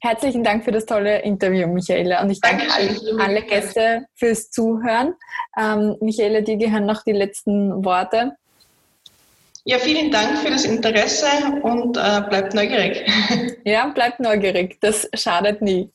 [0.00, 2.22] Herzlichen Dank für das tolle Interview, Michaela.
[2.22, 5.14] Und ich danke alle, alle Gäste fürs Zuhören.
[5.58, 8.36] Ähm, Michaela, dir gehören noch die letzten Worte.
[9.64, 11.26] Ja, vielen Dank für das Interesse
[11.62, 13.02] und äh, bleibt neugierig.
[13.64, 14.76] Ja, bleibt neugierig.
[14.82, 15.90] Das schadet nie.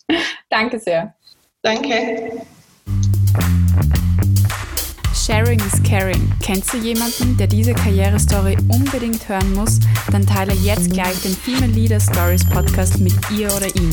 [0.49, 1.13] Danke sehr.
[1.61, 2.41] Danke.
[5.29, 6.31] Sharing is Caring.
[6.41, 9.79] Kennst du jemanden, der diese Karrierestory unbedingt hören muss?
[10.11, 13.91] Dann teile jetzt gleich den Female Leader Stories Podcast mit ihr oder ihm.